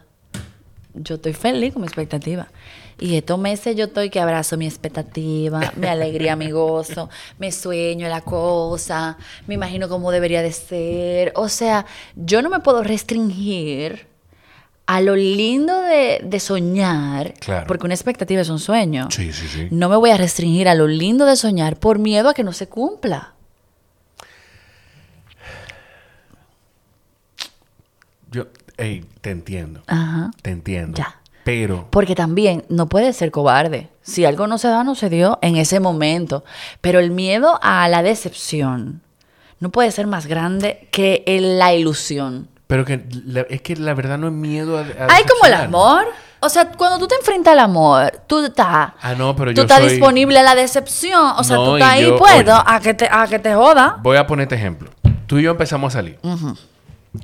[0.94, 2.46] Yo estoy feliz con mi expectativa.
[2.98, 8.08] Y estos meses yo estoy que abrazo mi expectativa, mi alegría, mi gozo, me sueño
[8.08, 11.32] la cosa, me imagino cómo debería de ser.
[11.36, 11.86] O sea,
[12.16, 14.06] yo no me puedo restringir
[14.86, 17.66] a lo lindo de, de soñar, Claro.
[17.66, 19.08] porque una expectativa es un sueño.
[19.10, 19.68] Sí, sí, sí.
[19.70, 22.52] No me voy a restringir a lo lindo de soñar por miedo a que no
[22.52, 23.32] se cumpla.
[28.30, 29.82] Yo, ey, te entiendo.
[29.86, 30.30] Ajá.
[30.42, 30.98] Te entiendo.
[30.98, 31.20] Ya.
[31.44, 33.88] Pero, Porque también no puedes ser cobarde.
[34.02, 36.42] Si algo no se da, no se dio en ese momento.
[36.80, 39.02] Pero el miedo a la decepción
[39.60, 42.48] no puede ser más grande que el- la ilusión.
[42.66, 45.54] pero que la- es que la verdad no es miedo a, a Hay como el
[45.54, 46.06] amor.
[46.40, 48.92] O sea, cuando tú te enfrentas al amor, tú estás...
[49.00, 51.32] Ah, no, pero tú yo estás soy- disponible a la decepción.
[51.38, 52.62] O sea, No, tú estás ahí, yo- puedo, oye.
[52.66, 53.98] a que, te, a que te joda.
[54.02, 54.90] Voy a ponerte ejemplo.
[55.26, 56.18] Tú y yo empezamos a salir.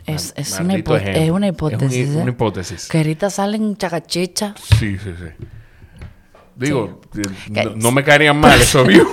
[0.07, 1.22] Es, es, una, hipo- ejemplo.
[1.22, 2.09] es una Es hipótesis.
[2.11, 2.22] un- ¿eh?
[2.22, 2.88] una hipótesis.
[2.88, 4.55] Que ahorita salen chacachicha.
[4.78, 5.47] Sí, sí, sí.
[6.57, 7.22] Digo, eh,
[7.53, 9.09] Que- no, no me caerían mal esos views.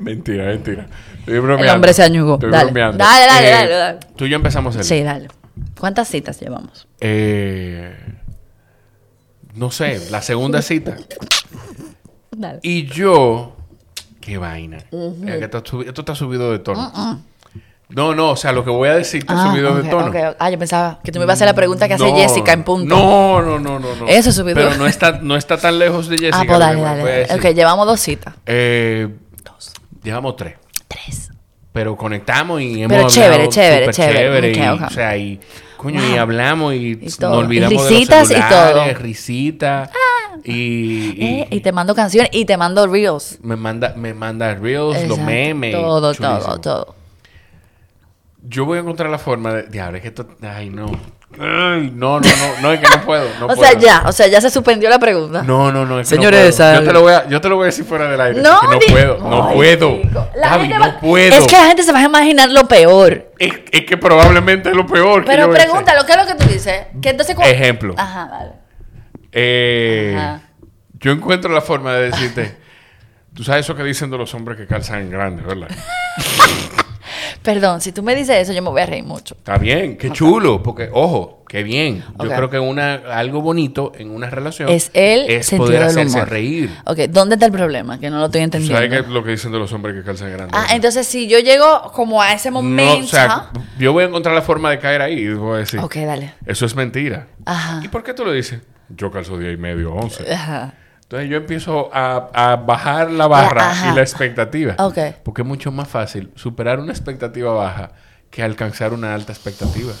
[0.00, 0.86] mentira, mentira.
[1.20, 1.72] Estoy bromeando.
[1.74, 2.34] hombre se añugó.
[2.34, 2.64] Estoy Dale.
[2.64, 2.98] bromeando.
[2.98, 3.98] Dale, dale, Eh, dale, dale.
[4.16, 4.86] Tú y yo empezamos salir.
[4.88, 5.28] Sí, dale.
[5.78, 6.86] ¿Cuántas citas llevamos?
[7.00, 7.94] Eh,
[9.54, 10.96] no sé, la segunda cita.
[12.30, 12.60] Dale.
[12.62, 13.56] Y yo.
[14.20, 14.78] Qué vaina.
[14.78, 16.92] Es que esto, está subido de tono.
[17.88, 20.12] No, no, o sea, lo que voy a decir está subido ok, de tono.
[20.40, 22.52] Ah, yo pensaba que tú me ibas a hacer la pregunta que hace No, Jessica
[22.52, 22.96] en punto.
[22.96, 23.94] No, no, no, no.
[23.94, 24.08] no.
[24.08, 24.56] Eso es subido.
[24.56, 26.38] Pero no está, no está tan lejos de Jessica.
[26.40, 27.02] ah, pues dale, dale.
[27.26, 27.34] dale.
[27.34, 28.34] Ok, llevamos dos citas.
[28.46, 29.08] Eh,
[30.02, 30.54] Llevamos tres.
[30.86, 31.30] Tres.
[31.72, 34.52] Pero conectamos y hemos Pero chévere, chévere, chévere.
[34.56, 34.82] y, ok.
[34.86, 35.40] O sea, y,
[35.76, 37.38] coño, y hablamos y, Y nos todo.
[37.38, 38.80] olvidamos Y de los risitas y celulares, todo.
[38.82, 38.92] Ah.
[38.94, 39.90] risitas.
[40.44, 43.38] Y, y- Eh, y te mando canciones y te mando reels.
[43.42, 45.72] me manda, me manda reels, los memes.
[45.74, 46.38] Todo, chulísimo.
[46.40, 46.94] todo, todo.
[48.48, 49.62] Yo voy a encontrar la forma de.
[49.64, 50.26] Diablo, es que esto.
[50.42, 50.86] Ay, no.
[51.38, 52.60] Ay, no, no, no.
[52.62, 53.28] No, es que no puedo.
[53.40, 53.60] No o puedo.
[53.60, 55.42] sea, ya, o sea, ya se suspendió la pregunta.
[55.42, 55.98] No, no, no.
[56.00, 56.74] Es que Señores, no puedo.
[56.80, 58.40] yo, te lo voy a, yo te lo voy a decir fuera del aire.
[58.40, 59.18] No, es que no di- puedo.
[59.18, 60.00] No Ay, puedo.
[60.02, 60.28] chico.
[60.36, 61.34] La Gaby, gente no puedo.
[61.34, 63.32] Es que la gente se va a imaginar lo peor.
[63.38, 66.86] Es, es que probablemente es lo peor Pero pregúntalo, ¿qué es lo que tú dices?
[67.02, 67.94] Que entonces cu- Ejemplo.
[67.98, 68.52] Ajá, dale.
[69.32, 70.40] Eh, Ajá.
[70.94, 72.56] yo encuentro la forma de decirte.
[73.34, 75.68] Tú sabes eso que dicen de los hombres que calzan en grande, ¿verdad?
[77.42, 79.34] Perdón, si tú me dices eso, yo me voy a reír mucho.
[79.36, 82.02] Está bien, qué chulo, porque ojo, qué bien.
[82.22, 86.16] Yo creo que una algo bonito en una relación Es el es poder del hacerse
[86.16, 86.28] humor.
[86.30, 86.70] reír.
[86.84, 87.98] Ok, ¿dónde está el problema?
[88.00, 88.76] Que no lo estoy ¿Tú entendiendo.
[88.76, 90.52] sabes qué es lo que dicen de los hombres que calzan en grande?
[90.56, 92.98] Ah, entonces si yo llego como a ese momento.
[92.98, 95.58] No, o sea, yo voy a encontrar la forma de caer ahí y voy a
[95.58, 96.32] decir, Ok, dale.
[96.46, 97.26] eso es mentira.
[97.44, 97.80] Ajá.
[97.84, 98.60] ¿Y por qué tú lo dices?
[98.88, 100.32] Yo calzo 10 y medio, 11.
[100.32, 100.74] Ajá.
[101.06, 104.74] Entonces yo empiezo a, a bajar la barra y la expectativa.
[105.22, 107.92] Porque es mucho más fácil superar una expectativa baja
[108.28, 109.92] que alcanzar una alta expectativa.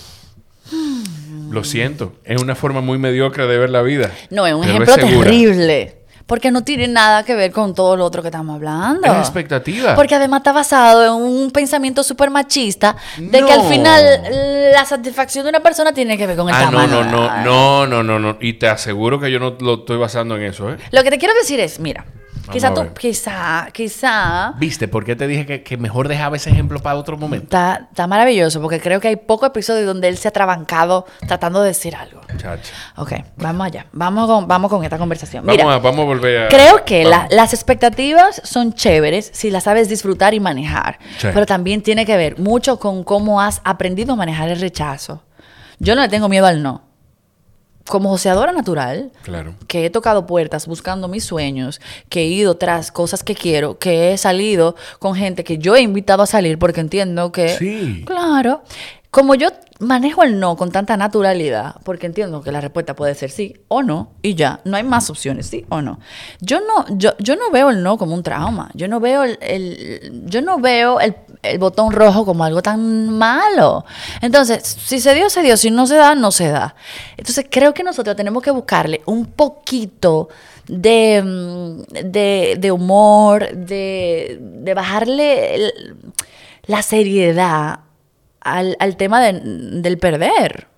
[1.48, 4.10] Lo siento, es una forma muy mediocre de ver la vida.
[4.30, 5.95] No, es un ejemplo terrible.
[6.26, 9.06] Porque no tiene nada que ver con todo lo otro que estamos hablando.
[9.06, 9.94] Es expectativa.
[9.94, 13.46] Porque además está basado en un pensamiento súper machista de No.
[13.46, 14.04] que al final
[14.72, 17.04] la satisfacción de una persona tiene que ver con el Ah, no, tamaño.
[17.04, 18.38] no, no, no, no, no, no.
[18.40, 20.78] Y te aseguro que yo no lo estoy basando en eso, ¿eh?
[20.90, 22.04] Lo que te quiero decir es, mira,
[22.52, 24.88] quizá tú, quizá, quizá ¿Viste?
[24.88, 27.44] ¿Por qué te dije que, que mejor dejaba ese ejemplo para otro momento?
[27.44, 31.60] está, está maravilloso porque creo que hay pocos episodios donde él se ha trabancado tratando
[31.62, 32.20] de decir algo.
[32.36, 32.72] Chacha.
[32.96, 33.86] Ok, vamos allá.
[33.92, 35.44] Vamos con, vamos con esta conversación.
[35.46, 36.48] Vamos, Mira, a, vamos a volver a...
[36.48, 37.32] Creo que la- vamos.
[37.34, 41.28] las expectativas son chéveres si las sabes disfrutar y manejar, Sí.
[41.32, 45.22] pero también tiene que ver mucho con cómo has aprendido a manejar el rechazo.
[45.78, 46.82] Yo no le tengo miedo al no.
[47.88, 49.54] Como joseadora natural, Claro.
[49.68, 54.12] que he tocado puertas buscando mis sueños, que he ido tras cosas que quiero, que
[54.12, 57.48] he salido con gente que yo he invitado a salir porque entiendo que...
[57.50, 58.02] Sí.
[58.06, 58.62] Claro.
[59.10, 63.30] Como yo manejo el no con tanta naturalidad, porque entiendo que la respuesta puede ser
[63.30, 65.98] sí o no, y ya, no hay más opciones, sí o no.
[66.40, 68.70] Yo no, yo, yo no veo el no como un trauma.
[68.74, 71.14] Yo no veo el, yo no veo el,
[71.58, 73.84] botón rojo como algo tan malo.
[74.20, 75.56] Entonces, si se dio, se dio.
[75.56, 76.74] Si no se da, no se da.
[77.16, 80.28] Entonces, creo que nosotros tenemos que buscarle un poquito
[80.66, 85.72] de, mm, de, humor, de, de bajarle
[86.66, 87.85] la seriedad
[88.54, 90.68] al, al tema del perder.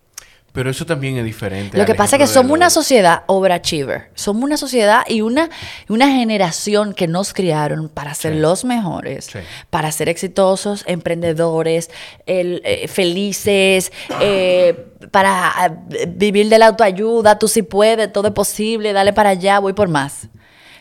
[0.52, 1.76] Pero eso también es diferente.
[1.76, 4.10] Lo que pasa es que somos una sociedad overachiever.
[4.14, 5.50] Somos una sociedad y una,
[5.88, 9.28] una generación que nos criaron para ser los mejores,
[9.70, 11.90] para ser exitosos, emprendedores,
[12.26, 17.38] eh, felices, eh, para eh, vivir de la autoayuda.
[17.38, 20.28] Tú sí puedes, todo es posible, dale para allá, voy por más.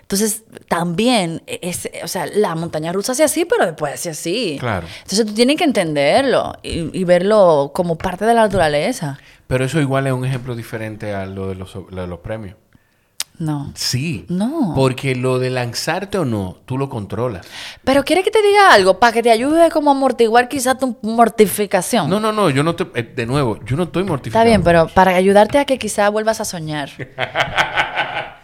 [0.08, 4.56] Entonces, también, es, o sea, la montaña rusa hace así, pero después hace así.
[4.58, 4.88] Claro.
[5.02, 9.20] Entonces, tú tienes que entenderlo y, verlo como parte de la naturaleza.
[9.48, 12.56] Pero eso igual es un ejemplo diferente a lo de los, de los premios.
[13.38, 13.74] No.
[13.76, 14.26] Sí.
[14.30, 14.72] No.
[14.76, 17.46] Porque lo de lanzarte o no, tú lo controlas.
[17.84, 19.02] Pero ¿quieres que te diga algo?
[19.02, 22.10] Para que te ayude como a amortiguar quizás tu mortificación.
[22.10, 22.50] No, no, no.
[22.50, 22.88] Yo no te...
[22.98, 24.42] Eh, de nuevo, yo no estoy mortificado.
[24.42, 26.90] Está bien, pero para ayudarte a que quizás vuelvas a soñar.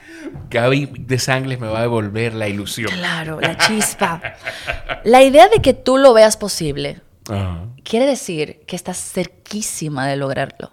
[0.54, 2.92] Gaby de Sangles me va a devolver la ilusión.
[2.92, 4.22] Claro, la chispa.
[5.04, 7.02] la idea de que tú lo veas posible
[7.84, 10.72] quiere decir que estás cerquísima de lograrlo.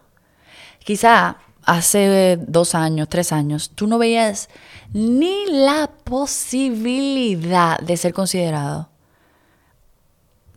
[0.84, 4.48] Quizá hace dos años, tres años, tú no veías
[4.92, 8.88] ni la posibilidad de ser considerado.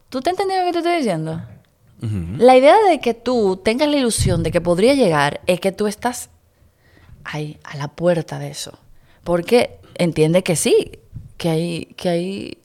[0.10, 1.41] ¿Tú te entiendes lo que te estoy diciendo?
[2.38, 5.88] La idea de que tú tengas la ilusión de que podría llegar es que tú
[5.88, 6.30] estás
[7.24, 8.78] ahí, a la puerta de eso.
[9.24, 11.00] Porque entiende que sí,
[11.38, 12.58] que hay, que hay,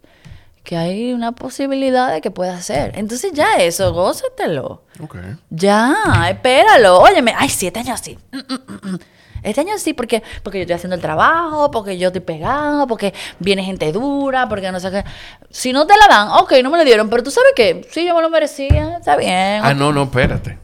[0.64, 2.92] que hay una posibilidad de que pueda ser.
[2.96, 4.82] Entonces ya eso, gózatelo.
[5.02, 5.36] Okay.
[5.50, 6.98] Ya, espéralo.
[6.98, 8.18] Óyeme, ay, siete años así.
[8.32, 8.98] Mm, mm, mm,
[9.42, 13.14] este año sí, porque, porque yo estoy haciendo el trabajo, porque yo estoy pegado, porque
[13.38, 15.04] viene gente dura, porque no sé qué.
[15.50, 18.06] Si no te la dan, ok, no me lo dieron, pero tú sabes que sí,
[18.06, 19.60] yo me lo merecía, está bien.
[19.62, 20.58] Ah, no, no, espérate.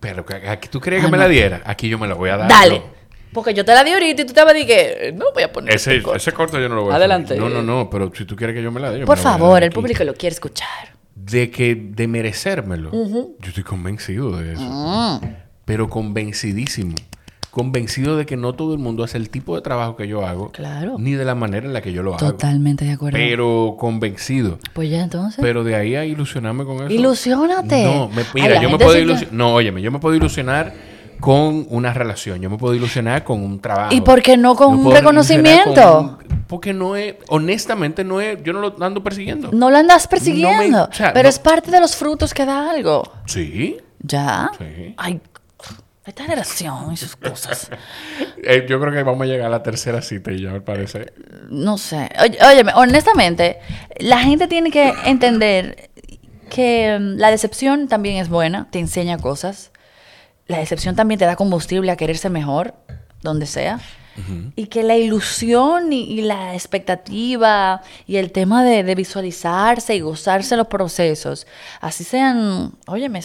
[0.00, 2.36] Pero aquí tú crees que ah, me la diera, aquí yo me la voy a
[2.36, 2.48] dar.
[2.48, 2.82] Dale.
[3.32, 5.42] Porque yo te la di ahorita y tú te vas a decir que no voy
[5.42, 6.16] a poner ese, este corto.
[6.16, 7.36] ese corto yo no lo voy a Adelante.
[7.36, 9.04] No, no, no, pero si tú quieres que yo me la dé.
[9.04, 10.92] Por favor, el público lo quiere escuchar.
[11.14, 12.90] De que, de merecérmelo.
[12.92, 14.62] Yo estoy convencido de eso.
[14.62, 15.20] Mm.
[15.64, 16.94] Pero convencidísimo.
[17.50, 20.50] Convencido de que no todo el mundo hace el tipo de trabajo que yo hago.
[20.52, 20.96] Claro.
[20.98, 22.26] Ni de la manera en la que yo lo hago.
[22.26, 23.18] Totalmente de acuerdo.
[23.18, 24.58] Pero convencido.
[24.72, 25.38] Pues ya entonces.
[25.40, 26.90] Pero de ahí a ilusionarme con eso.
[26.90, 27.84] Ilusionate.
[27.84, 29.34] No, mira, yo me puedo ilusionar.
[29.34, 30.72] No, óyeme, yo me puedo ilusionar
[31.22, 32.40] con una relación.
[32.40, 33.94] Yo me puedo ilusionar con un trabajo.
[33.94, 36.18] ¿Y por qué no con un reconocimiento?
[36.48, 39.50] porque no es, honestamente, no es, yo no lo ando persiguiendo.
[39.52, 40.90] No lo andas persiguiendo.
[41.14, 43.10] pero es parte de los frutos que da algo.
[43.24, 43.78] Sí.
[44.00, 44.50] ¿Ya?
[44.58, 44.94] Sí.
[44.98, 45.20] Ay,
[46.04, 47.70] esta generación y sus cosas.
[48.44, 51.12] Eh, yo creo que vamos a llegar a la tercera cita y ya me parece.
[51.48, 52.10] No sé.
[52.20, 53.60] Oye, óyeme, honestamente,
[54.00, 55.90] la gente tiene que entender
[56.50, 59.71] que mm, la decepción también es buena, te enseña cosas
[60.52, 62.74] la decepción también te da combustible a quererse mejor,
[63.22, 63.80] donde sea.
[64.56, 70.54] Y que la ilusión y, la expectativa y el tema de, de, visualizarse y gozarse
[70.54, 71.46] los procesos,
[71.80, 73.22] así sean, óyeme,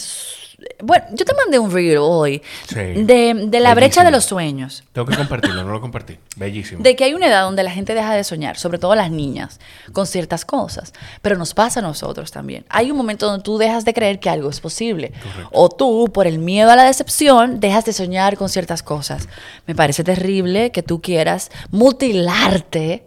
[0.83, 2.41] bueno, yo te mandé un reel hoy
[2.73, 4.83] de, la brecha de los sueños.
[4.91, 6.17] Tengo que compartirlo, no lo compartí.
[6.35, 6.81] Bellísimo.
[6.81, 9.59] De que hay una edad donde la gente deja de soñar, sobre todo las niñas,
[9.93, 10.93] con ciertas cosas.
[11.21, 12.65] Pero nos pasa a nosotros también.
[12.69, 15.13] Hay un momento donde tú dejas de creer que algo es posible.
[15.51, 19.29] O tú, por el miedo a la decepción, dejas de soñar con ciertas cosas.
[19.67, 23.05] Me parece terrible que tú quieras mutilarte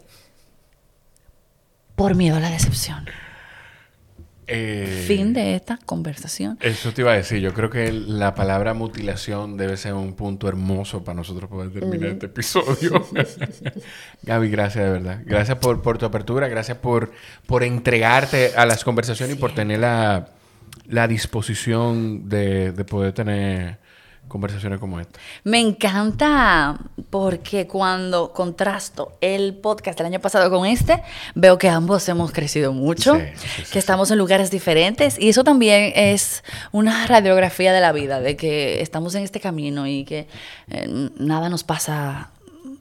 [1.96, 3.06] por miedo a la decepción.
[4.52, 6.58] Eh, fin de esta conversación.
[6.60, 7.40] Eso te iba a decir.
[7.40, 12.10] Yo creo que la palabra mutilación debe ser un punto hermoso para nosotros poder terminar
[12.10, 13.06] este episodio.
[14.22, 15.22] Gaby, gracias de verdad.
[15.24, 16.48] Gracias por, por tu apertura.
[16.48, 17.12] Gracias por,
[17.46, 20.30] por entregarte a las conversaciones y por tener la,
[20.88, 23.78] la disposición de, de poder tener
[24.30, 25.18] conversaciones como esta.
[25.44, 26.78] Me encanta
[27.10, 31.02] porque cuando contrasto el podcast del año pasado con este,
[31.34, 33.18] veo que ambos hemos crecido mucho,
[33.70, 36.42] que estamos en lugares diferentes y eso también es
[36.72, 40.28] una radiografía de la vida, de que estamos en este camino y que
[40.70, 42.30] eh, nada nos pasa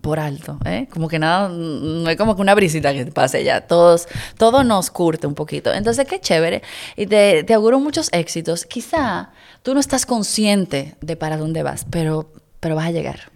[0.01, 0.88] por alto, ¿eh?
[0.91, 4.07] Como que nada, no hay como que una brisita que pase ya, todos,
[4.38, 5.73] todo nos curte un poquito.
[5.73, 6.61] Entonces, qué chévere.
[6.95, 8.65] Y te, te auguro muchos éxitos.
[8.65, 9.31] Quizá
[9.63, 13.31] tú no estás consciente de para dónde vas, pero, pero vas a llegar.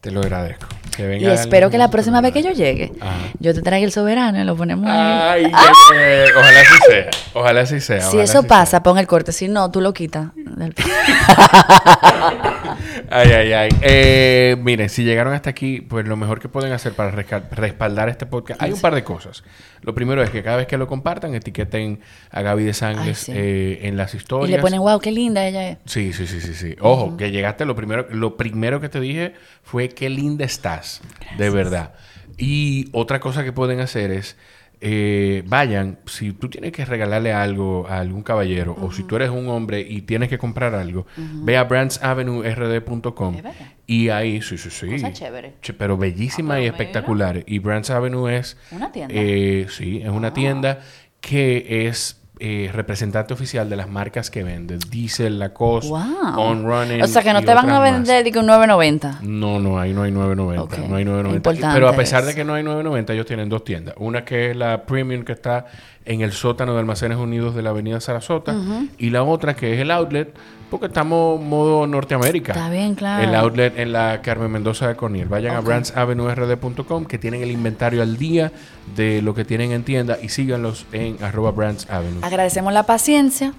[0.00, 0.68] Te lo agradezco.
[0.96, 2.92] y espero que la próxima vez que yo llegue,
[3.40, 5.50] yo te traiga el soberano y lo ponemos ahí.
[5.52, 7.10] Ay, Ojalá así sea.
[7.34, 8.00] Ojalá así sea.
[8.02, 9.32] Si eso pasa, pon el corte.
[9.32, 10.28] Si no, tú lo quitas.
[13.10, 13.68] ay, ay, ay.
[13.80, 18.26] Eh, miren, si llegaron hasta aquí, pues lo mejor que pueden hacer para respaldar este
[18.26, 19.42] podcast, hay un par de cosas.
[19.82, 22.00] Lo primero es que cada vez que lo compartan, etiqueten
[22.30, 24.50] a Gaby de Sangres eh, en las historias.
[24.50, 25.78] Y le ponen, wow, qué linda ella es.
[25.86, 26.54] Sí, sí, sí, sí.
[26.54, 26.76] sí.
[26.80, 31.00] Ojo, que llegaste, lo primero, lo primero que te dije fue qué linda estás,
[31.36, 31.94] de verdad.
[32.36, 34.36] Y otra cosa que pueden hacer es
[34.80, 39.30] eh, vayan, si tú tienes que regalarle algo a algún caballero o si tú eres
[39.30, 43.36] un hombre y tienes que comprar algo, ve a brandsavenuerd.com
[43.86, 45.72] y ahí, sí, sí, sí.
[45.78, 47.42] pero bellísima ah, y espectacular.
[47.46, 48.56] Y Brands Avenue es...
[48.70, 49.14] Una tienda.
[49.16, 50.34] Eh, sí, es una ah.
[50.34, 50.80] tienda
[51.20, 54.78] que es eh, representante oficial de las marcas que venden.
[54.90, 57.02] Diesel, Lacoste, On Running.
[57.02, 59.20] O sea, que no te van a vender un 9.90.
[59.22, 60.88] No, no, ahí no hay 9.90.
[60.88, 61.72] No hay 9.90.
[61.72, 63.94] Pero a pesar de que no hay 9.90, ellos tienen dos tiendas.
[63.98, 65.66] Una que es la Premium, que está
[66.04, 68.54] en el sótano de Almacenes Unidos de la Avenida Sarasota.
[68.98, 70.34] Y la otra que es el Outlet,
[70.70, 72.52] porque estamos modo Norteamérica.
[72.52, 73.22] Está bien, claro.
[73.22, 75.28] El outlet en la Carmen Mendoza de Corniel.
[75.28, 78.52] Vayan a brandsavenuerd.com que tienen el inventario al día
[78.94, 82.20] de lo que tienen en tienda y síganlos en arroba brandsavenue.
[82.22, 83.54] Agradecemos la paciencia.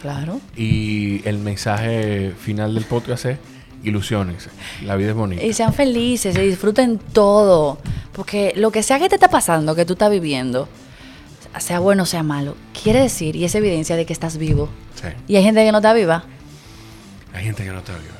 [0.00, 0.40] Claro.
[0.54, 3.38] Y el mensaje final del podcast es
[3.84, 4.48] ilusiones.
[4.84, 5.42] La vida es bonita.
[5.42, 7.78] Y sean felices, y disfruten todo.
[8.12, 10.68] Porque lo que sea que te está pasando, que tú estás viviendo,
[11.60, 14.68] sea bueno o sea malo, quiere decir y es evidencia de que estás vivo.
[14.94, 15.08] Sí.
[15.28, 16.24] Y hay gente que no está viva.
[17.32, 18.14] Hay gente que no está viva.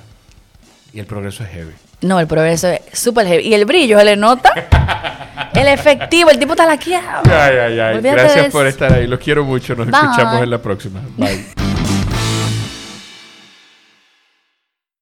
[0.93, 1.73] Y el progreso es heavy.
[2.03, 3.49] No, el progreso es súper heavy.
[3.49, 4.53] Y el brillo, ¿se le nota?
[5.55, 7.23] el efectivo, el tipo está laqueado.
[7.25, 8.01] Ay, ay, ay.
[8.01, 9.07] Gracias por estar ahí.
[9.07, 9.75] Los quiero mucho.
[9.75, 11.01] Nos escuchamos en la próxima.
[11.17, 11.45] Bye.